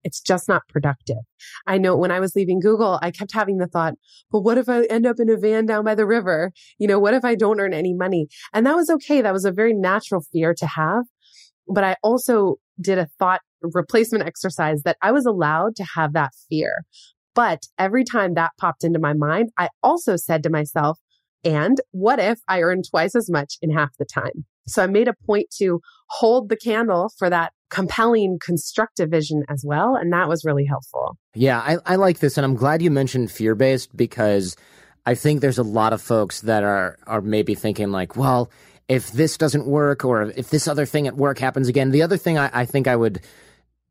[0.04, 1.18] it's just not productive.
[1.66, 3.94] I know when I was leaving Google, I kept having the thought,
[4.30, 6.52] but what if I end up in a van down by the river?
[6.78, 8.28] You know, what if I don't earn any money?
[8.52, 9.20] And that was okay.
[9.22, 11.04] That was a very natural fear to have.
[11.66, 16.32] But I also did a thought replacement exercise that I was allowed to have that
[16.48, 16.84] fear.
[17.34, 20.98] But every time that popped into my mind, I also said to myself,
[21.44, 24.44] and what if I earn twice as much in half the time?
[24.66, 29.62] So I made a point to hold the candle for that compelling constructive vision as
[29.64, 29.94] well.
[29.94, 31.16] And that was really helpful.
[31.34, 32.36] Yeah, I, I like this.
[32.36, 34.56] And I'm glad you mentioned fear based because
[35.06, 38.50] I think there's a lot of folks that are, are maybe thinking like, well,
[38.88, 42.16] if this doesn't work or if this other thing at work happens again, the other
[42.16, 43.20] thing I, I think I would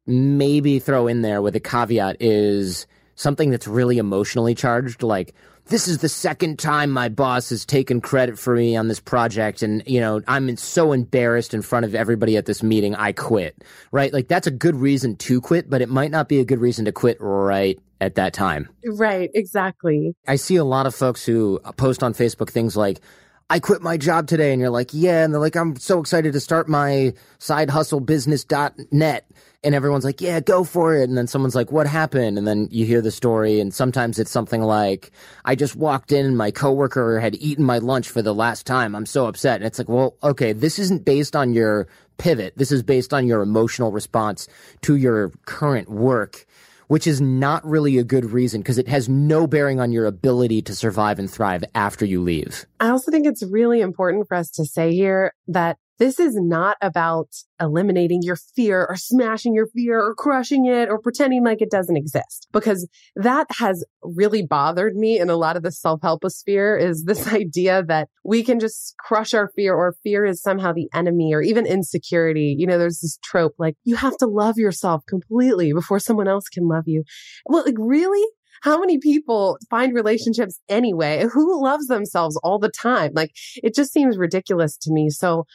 [0.08, 5.34] maybe throw in there with a caveat is something that's really emotionally charged, like,
[5.68, 9.62] this is the second time my boss has taken credit for me on this project
[9.62, 13.64] and you know i'm so embarrassed in front of everybody at this meeting i quit.
[13.91, 14.14] Right?
[14.14, 16.86] Like that's a good reason to quit but it might not be a good reason
[16.86, 18.70] to quit right at that time.
[18.86, 20.16] Right exactly.
[20.28, 23.01] I see a lot of folks who post on facebook things like
[23.50, 24.52] I quit my job today.
[24.52, 25.24] And you're like, yeah.
[25.24, 29.26] And they're like, I'm so excited to start my side hustle business.net.
[29.64, 31.10] And everyone's like, yeah, go for it.
[31.10, 32.38] And then someone's like, what happened?
[32.38, 33.60] And then you hear the story.
[33.60, 35.12] And sometimes it's something like,
[35.45, 38.95] I just walked in and my coworker had eaten my lunch for the last time.
[38.95, 39.58] I'm so upset.
[39.58, 41.88] And it's like, well, okay, this isn't based on your
[42.18, 42.54] pivot.
[42.58, 44.48] This is based on your emotional response
[44.82, 46.45] to your current work
[46.88, 50.62] which is not really a good reason because it has no bearing on your ability
[50.64, 52.66] to survive and thrive after you leave.
[52.80, 56.78] I also think it's really important for us to say here that this is not
[56.82, 57.30] about
[57.60, 61.98] eliminating your fear or smashing your fear or crushing it or pretending like it doesn't
[61.98, 67.06] exist because that has really bothered me in a lot of the self-help sphere is
[67.06, 71.34] this idea that we can just crush our fear or fear is somehow the enemy
[71.34, 72.56] or even insecurity.
[72.58, 76.48] You know, there's this trope like you have to love yourself completely before someone else
[76.50, 77.04] can love you.
[77.45, 78.24] Well, like really?
[78.62, 81.26] how many people find relationships anyway?
[81.32, 83.12] Who loves themselves all the time?
[83.14, 85.10] Like it just seems ridiculous to me.
[85.10, 85.45] So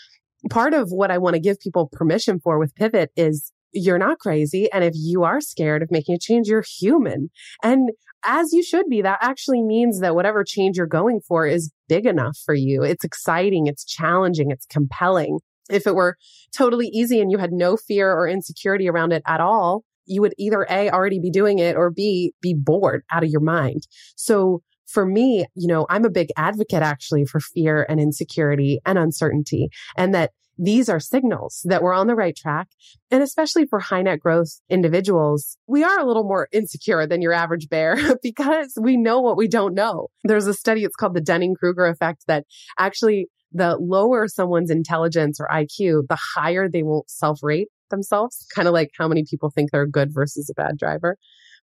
[0.51, 4.19] part of what I want to give people permission for with Pivot is you're not
[4.19, 4.71] crazy.
[4.73, 7.31] And if you are scared of making a change, you're human.
[7.63, 7.91] And
[8.25, 12.07] as you should be, that actually means that whatever change you're going for is big
[12.07, 12.83] enough for you.
[12.83, 13.67] It's exciting.
[13.67, 14.51] It's challenging.
[14.51, 15.39] It's compelling.
[15.71, 16.17] If it were
[16.55, 20.35] totally easy and you had no fear or insecurity around it at all, you would
[20.37, 23.87] either A, already be doing it or B, be bored out of your mind.
[24.17, 28.99] So for me, you know, I'm a big advocate actually for fear and insecurity and
[28.99, 32.69] uncertainty and that these are signals that we're on the right track.
[33.11, 37.33] And especially for high net growth individuals, we are a little more insecure than your
[37.33, 40.09] average bear because we know what we don't know.
[40.25, 42.45] There's a study, it's called the Dunning Kruger effect that
[42.79, 48.69] actually the lower someone's intelligence or IQ, the higher they will self rate themselves, kind
[48.69, 51.17] of like how many people think they're good versus a bad driver.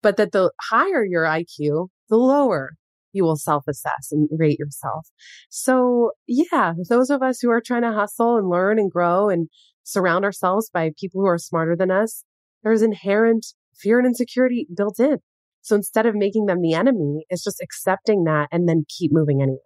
[0.03, 2.77] But that the higher your IQ, the lower
[3.17, 5.09] you will self assess and rate yourself.
[5.51, 9.49] So yeah, those of us who are trying to hustle and learn and grow and
[9.83, 12.25] surround ourselves by people who are smarter than us,
[12.63, 15.19] there's inherent fear and insecurity built in.
[15.63, 19.43] So instead of making them the enemy, it's just accepting that and then keep moving
[19.43, 19.59] anyway.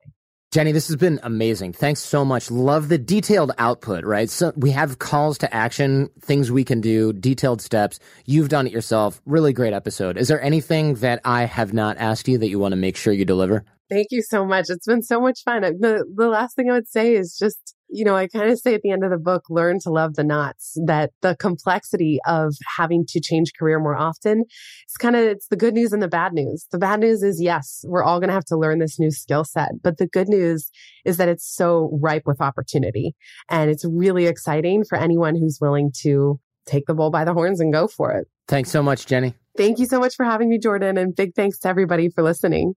[0.53, 1.73] Jenny, this has been amazing.
[1.73, 2.51] Thanks so much.
[2.51, 4.29] Love the detailed output, right?
[4.29, 8.01] So we have calls to action, things we can do, detailed steps.
[8.27, 9.23] You've done it yourself.
[9.27, 10.19] Really great episode.
[10.19, 13.13] Is there anything that I have not asked you that you want to make sure
[13.13, 13.65] you deliver?
[13.89, 14.67] Thank you so much.
[14.71, 15.63] It's been so much fun.
[15.63, 18.75] The, the last thing I would say is just you know, I kind of say
[18.75, 22.55] at the end of the book, learn to love the knots, that the complexity of
[22.77, 24.45] having to change career more often,
[24.85, 26.67] it's kind of, it's the good news and the bad news.
[26.71, 29.45] The bad news is, yes, we're all going to have to learn this new skill
[29.45, 29.71] set.
[29.83, 30.71] But the good news
[31.05, 33.15] is that it's so ripe with opportunity.
[33.49, 37.61] And it's really exciting for anyone who's willing to take the bull by the horns
[37.61, 38.29] and go for it.
[38.47, 39.35] Thanks so much, Jenny.
[39.57, 40.97] Thank you so much for having me, Jordan.
[40.97, 42.75] And big thanks to everybody for listening.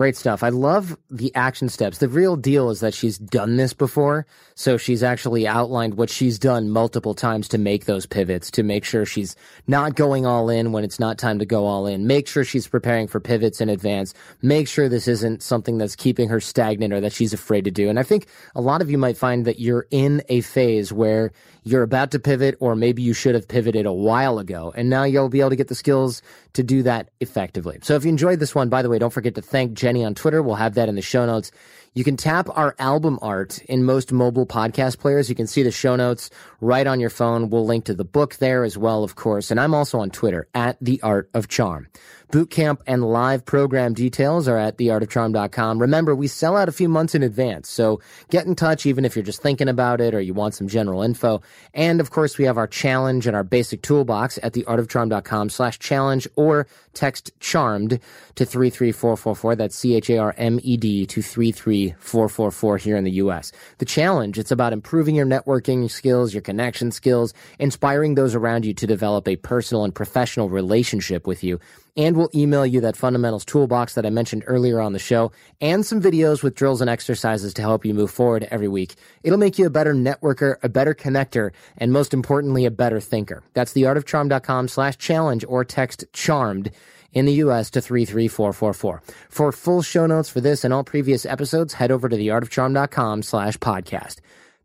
[0.00, 0.42] Great stuff.
[0.42, 1.98] I love the action steps.
[1.98, 4.26] The real deal is that she's done this before.
[4.56, 8.84] So she's actually outlined what she's done multiple times to make those pivots, to make
[8.84, 9.36] sure she's
[9.68, 12.08] not going all in when it's not time to go all in.
[12.08, 14.14] Make sure she's preparing for pivots in advance.
[14.42, 17.88] Make sure this isn't something that's keeping her stagnant or that she's afraid to do.
[17.88, 18.26] And I think
[18.56, 21.30] a lot of you might find that you're in a phase where
[21.64, 24.72] you're about to pivot, or maybe you should have pivoted a while ago.
[24.76, 27.78] And now you'll be able to get the skills to do that effectively.
[27.82, 30.14] So if you enjoyed this one, by the way, don't forget to thank Jenny on
[30.14, 30.42] Twitter.
[30.42, 31.50] We'll have that in the show notes.
[31.96, 35.28] You can tap our album art in most mobile podcast players.
[35.28, 36.28] You can see the show notes
[36.60, 37.50] right on your phone.
[37.50, 39.52] We'll link to the book there as well, of course.
[39.52, 41.86] And I'm also on Twitter at The Art of Charm.
[42.32, 45.78] Bootcamp and live program details are at theartofcharm.com.
[45.78, 49.14] Remember, we sell out a few months in advance, so get in touch even if
[49.14, 51.42] you're just thinking about it or you want some general info.
[51.74, 56.26] And of course, we have our challenge and our basic toolbox at theartofcharm.com slash challenge
[56.34, 58.00] or text charmed
[58.34, 59.56] to 33444.
[59.56, 63.52] That's C-H-A-R-M-E-D to 33444 here in the U.S.
[63.78, 68.74] The challenge, it's about improving your networking skills, your connection skills, inspiring those around you
[68.74, 71.60] to develop a personal and professional relationship with you
[71.96, 75.84] and we'll email you that fundamentals toolbox that I mentioned earlier on the show and
[75.84, 78.94] some videos with drills and exercises to help you move forward every week.
[79.22, 83.42] It'll make you a better networker, a better connector, and most importantly, a better thinker.
[83.52, 86.70] That's theartofcharm.com slash challenge or text charmed
[87.12, 89.02] in the US to 33444.
[89.30, 93.56] For full show notes for this and all previous episodes, head over to theartofcharm.com slash
[93.58, 94.16] podcast.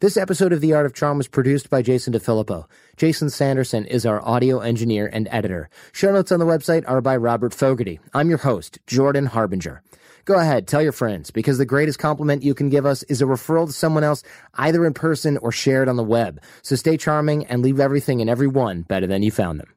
[0.02, 2.68] This episode of The Art of Charm was produced by Jason DeFilippo.
[2.96, 5.70] Jason Sanderson is our audio engineer and editor.
[5.92, 8.00] Show notes on the website are by Robert Fogarty.
[8.14, 9.84] I'm your host, Jordan Harbinger.
[10.24, 13.26] Go ahead, tell your friends, because the greatest compliment you can give us is a
[13.26, 14.24] referral to someone else,
[14.54, 16.42] either in person or shared on the web.
[16.62, 19.68] So stay charming and leave everything and everyone better than you found them.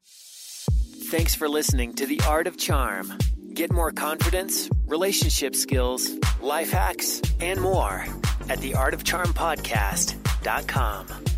[1.09, 3.11] Thanks for listening to The Art of Charm.
[3.53, 6.09] Get more confidence, relationship skills,
[6.41, 8.05] life hacks, and more
[8.49, 11.32] at theartofcharmpodcast.com.